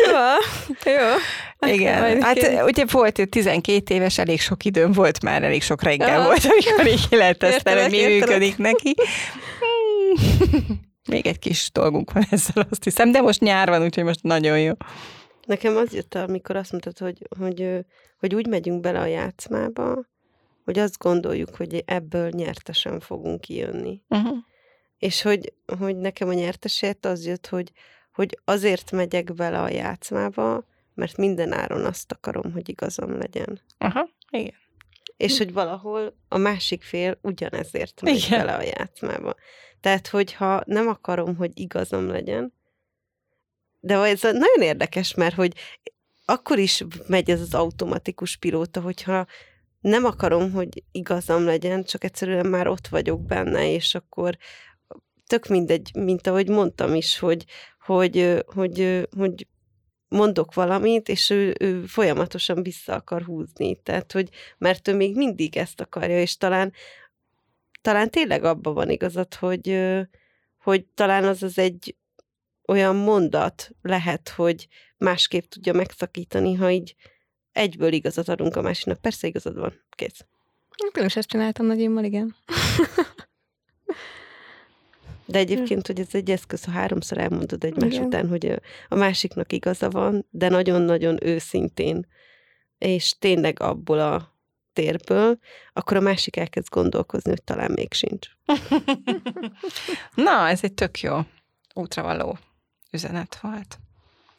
jó. 0.06 0.92
jó. 0.92 1.70
Igen, 1.72 2.22
hát 2.22 2.64
ugye 2.64 2.84
volt 2.90 3.28
12 3.28 3.94
éves, 3.94 4.18
elég 4.18 4.40
sok 4.40 4.64
időm 4.64 4.92
volt 4.92 5.22
már, 5.22 5.42
elég 5.42 5.62
sok 5.62 5.82
reggel 5.82 6.18
Aha. 6.18 6.26
volt, 6.26 6.44
amikor 6.44 6.86
így 6.86 7.36
tesztelni, 7.38 7.80
hogy 7.80 7.90
mi 7.90 7.96
Értelek, 7.96 8.28
működik 8.28 8.56
neki. 8.56 8.94
Hmm. 9.58 10.80
Még 11.08 11.26
egy 11.26 11.38
kis 11.38 11.70
dolgunk 11.72 12.12
van 12.12 12.26
ezzel, 12.30 12.66
azt 12.70 12.84
hiszem, 12.84 13.12
de 13.12 13.20
most 13.20 13.40
nyár 13.40 13.68
van, 13.68 13.82
úgyhogy 13.82 14.04
most 14.04 14.22
nagyon 14.22 14.60
jó. 14.60 14.72
Nekem 15.46 15.76
az 15.76 15.92
jött, 15.94 16.14
amikor 16.14 16.56
azt 16.56 16.70
mondtad, 16.70 16.98
hogy, 16.98 17.26
hogy, 17.38 17.84
hogy 18.18 18.34
úgy 18.34 18.46
megyünk 18.46 18.80
bele 18.80 19.00
a 19.00 19.06
játszmába, 19.06 20.10
hogy 20.72 20.82
azt 20.82 20.98
gondoljuk, 20.98 21.56
hogy 21.56 21.82
ebből 21.86 22.28
nyertesen 22.28 23.00
fogunk 23.00 23.40
kijönni. 23.40 24.02
Uh-huh. 24.08 24.36
És 24.98 25.22
hogy, 25.22 25.52
hogy 25.78 25.96
nekem 25.96 26.28
a 26.28 26.32
nyertesért 26.32 27.06
az 27.06 27.26
jött, 27.26 27.46
hogy, 27.46 27.72
hogy 28.12 28.38
azért 28.44 28.90
megyek 28.90 29.34
bele 29.34 29.60
a 29.60 29.68
játszmába, 29.68 30.64
mert 30.94 31.16
minden 31.16 31.52
áron 31.52 31.84
azt 31.84 32.12
akarom, 32.12 32.52
hogy 32.52 32.68
igazam 32.68 33.18
legyen. 33.18 33.60
Aha, 33.78 34.08
igen. 34.30 34.54
És 35.16 35.38
hogy 35.38 35.52
valahol 35.52 36.16
a 36.28 36.36
másik 36.36 36.82
fél 36.82 37.18
ugyanezért 37.22 38.00
megy 38.02 38.24
Igen. 38.26 38.38
bele 38.38 38.54
a 38.54 38.62
játszmába. 38.62 39.34
Tehát, 39.80 40.08
hogyha 40.08 40.62
nem 40.66 40.88
akarom, 40.88 41.36
hogy 41.36 41.50
igazam 41.54 42.06
legyen, 42.06 42.52
de 43.80 43.94
ez 43.94 44.22
nagyon 44.22 44.60
érdekes, 44.60 45.14
mert 45.14 45.34
hogy 45.34 45.54
akkor 46.24 46.58
is 46.58 46.84
megy 47.06 47.30
ez 47.30 47.40
az 47.40 47.54
automatikus 47.54 48.36
pilóta, 48.36 48.80
hogyha 48.80 49.26
nem 49.82 50.04
akarom, 50.04 50.52
hogy 50.52 50.82
igazam 50.92 51.44
legyen, 51.44 51.84
csak 51.84 52.04
egyszerűen 52.04 52.46
már 52.46 52.66
ott 52.66 52.88
vagyok 52.88 53.26
benne, 53.26 53.70
és 53.70 53.94
akkor 53.94 54.36
tök 55.26 55.46
mindegy, 55.46 55.90
mint 55.94 56.26
ahogy 56.26 56.48
mondtam 56.48 56.94
is, 56.94 57.18
hogy, 57.18 57.44
hogy, 57.80 58.44
hogy, 58.46 59.08
hogy 59.16 59.46
mondok 60.08 60.54
valamit, 60.54 61.08
és 61.08 61.30
ő, 61.30 61.54
ő 61.60 61.84
folyamatosan 61.84 62.62
vissza 62.62 62.94
akar 62.94 63.22
húzni. 63.22 63.76
Tehát, 63.82 64.12
hogy 64.12 64.28
mert 64.58 64.88
ő 64.88 64.94
még 64.94 65.16
mindig 65.16 65.56
ezt 65.56 65.80
akarja, 65.80 66.20
és 66.20 66.36
talán, 66.36 66.72
talán 67.80 68.10
tényleg 68.10 68.44
abban 68.44 68.74
van 68.74 68.90
igazad, 68.90 69.34
hogy, 69.34 69.80
hogy 70.58 70.84
talán 70.94 71.24
az 71.24 71.42
az 71.42 71.58
egy 71.58 71.96
olyan 72.66 72.96
mondat 72.96 73.70
lehet, 73.82 74.28
hogy 74.28 74.68
másképp 74.96 75.44
tudja 75.44 75.72
megszakítani, 75.72 76.54
ha 76.54 76.70
így 76.70 76.94
egyből 77.52 77.92
igazat 77.92 78.28
adunk 78.28 78.56
a 78.56 78.62
másiknak. 78.62 79.00
Persze 79.00 79.26
igazad 79.26 79.58
van. 79.58 79.80
Kész. 79.90 80.24
Én 80.98 81.04
is 81.04 81.16
ezt 81.16 81.28
csináltam 81.28 81.66
nagyimmal, 81.66 82.04
igen. 82.04 82.36
De 85.26 85.38
egyébként, 85.38 85.86
hogy 85.86 86.00
ez 86.00 86.08
egy 86.14 86.30
eszköz, 86.30 86.64
ha 86.64 86.70
háromszor 86.70 87.18
elmondod 87.18 87.64
egymás 87.64 87.92
Igen. 87.92 88.04
után, 88.04 88.28
hogy 88.28 88.60
a 88.88 88.94
másiknak 88.94 89.52
igaza 89.52 89.90
van, 89.90 90.26
de 90.30 90.48
nagyon-nagyon 90.48 91.26
őszintén, 91.26 92.06
és 92.78 93.18
tényleg 93.18 93.60
abból 93.60 93.98
a 93.98 94.32
térből, 94.72 95.38
akkor 95.72 95.96
a 95.96 96.00
másik 96.00 96.36
elkezd 96.36 96.68
gondolkozni, 96.68 97.30
hogy 97.30 97.42
talán 97.42 97.70
még 97.70 97.92
sincs. 97.92 98.28
Na, 100.14 100.48
ez 100.48 100.64
egy 100.64 100.74
tök 100.74 101.00
jó 101.00 101.18
útravaló 101.74 102.38
üzenet 102.90 103.38
volt. 103.40 103.78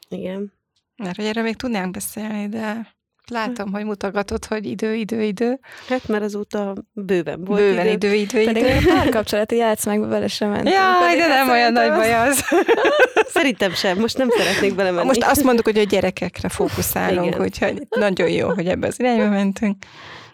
Igen. 0.10 0.54
Mert 0.96 1.16
hogy 1.16 1.26
erről 1.26 1.44
még 1.44 1.56
tudnánk 1.56 1.92
beszélni, 1.92 2.50
de 2.50 2.96
látom, 3.32 3.72
hogy 3.72 3.86
mutogatod, 3.86 4.46
hogy 4.46 4.66
idő, 4.66 4.94
idő, 4.96 5.22
idő. 5.22 5.60
Hát 5.88 6.08
már 6.08 6.22
azóta 6.22 6.74
bőven 6.94 7.44
volt 7.44 7.60
Bőven 7.60 7.88
idő. 7.88 8.14
idő, 8.14 8.40
idő, 8.40 8.44
Pedig 8.54 8.64
idő. 8.64 8.94
párkapcsolati 8.94 9.56
játszmákba 9.56 10.08
bele 10.08 10.28
sem 10.28 10.50
mentem. 10.50 10.74
Jaj, 10.74 11.18
de 11.18 11.28
nem 11.28 11.50
olyan 11.50 11.72
nagy 11.72 11.90
baj 11.90 12.14
az-. 12.14 12.44
Szerintem 13.34 13.74
sem, 13.74 14.00
most 14.00 14.18
nem 14.18 14.30
szeretnék 14.30 14.76
belemenni. 14.76 15.06
Most 15.06 15.24
azt 15.24 15.44
mondjuk, 15.44 15.66
hogy 15.66 15.78
a 15.78 15.84
gyerekekre 15.84 16.50
fókuszálunk, 16.50 17.28
Igen. 17.28 17.42
úgyhogy 17.42 17.88
nagyon 17.90 18.30
jó, 18.30 18.50
hogy 18.50 18.68
ebbe 18.68 18.88
az 18.88 19.00
irányba 19.00 19.30
mentünk. 19.30 19.86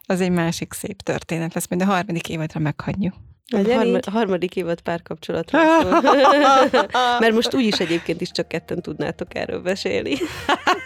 Az 0.05 0.21
egy 0.21 0.31
másik 0.31 0.73
szép 0.73 1.01
történet 1.01 1.53
lesz, 1.53 1.67
majd 1.69 1.81
a 1.81 1.85
harmadik 1.85 2.29
évadra 2.29 2.59
meghagyjuk. 2.59 3.13
A 3.51 3.57
Legyen 3.57 3.77
harma, 3.77 3.97
így. 3.97 4.05
harmadik 4.11 4.55
évad 4.55 4.81
párkapcsolatról. 4.81 5.61
Mert 7.19 7.33
most 7.33 7.55
úgyis 7.55 7.79
egyébként 7.79 8.21
is 8.21 8.31
csak 8.31 8.47
ketten 8.47 8.81
tudnátok 8.81 9.35
erről 9.35 9.59
beszélni. 9.61 10.15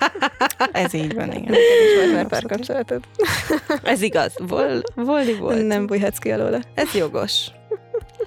Ez 0.71 0.93
így 0.93 1.13
van, 1.13 1.31
igen. 1.31 1.53
Is 1.53 1.95
volt 1.97 2.13
már 2.13 2.27
párkapcsolatod. 2.27 3.03
Ez 3.83 4.01
igaz. 4.01 4.33
Vol, 4.37 4.81
volni 4.95 5.33
volt. 5.33 5.67
Nem 5.67 5.85
bújhatsz 5.85 6.17
ki 6.17 6.31
alóla. 6.31 6.59
Ez 6.75 6.93
jogos. 6.93 7.45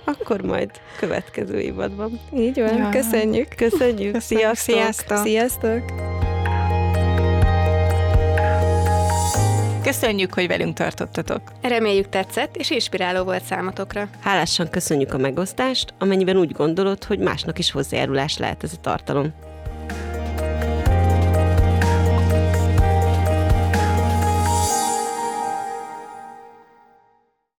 Akkor 0.05 0.41
majd 0.41 0.71
következő 0.99 1.61
évadban. 1.61 2.21
Így 2.37 2.59
van, 2.61 2.77
Ja. 2.77 2.89
köszönjük. 2.89 3.49
Köszönjük, 3.57 4.13
Köszönjük, 4.13 4.21
sziasztok! 4.21 4.75
sziasztok! 4.75 5.19
Sziasztok! 5.19 6.16
Köszönjük, 9.87 10.35
hogy 10.35 10.47
velünk 10.47 10.75
tartottatok. 10.75 11.41
Reméljük 11.63 12.09
tetszett 12.09 12.57
és 12.57 12.71
inspiráló 12.71 13.25
volt 13.25 13.45
számotokra. 13.45 14.09
Hálásan 14.21 14.69
köszönjük 14.69 15.15
a 15.15 15.19
megosztást, 15.19 15.95
amennyiben 15.99 16.37
úgy 16.37 16.53
gondolod, 16.53 17.05
hogy 17.05 17.19
másnak 17.19 17.59
is 17.59 17.71
hozzájárulás 17.71 18.39
lehet 18.39 18.63
ez 18.63 18.73
a 18.73 18.81
tartalom. 18.81 19.33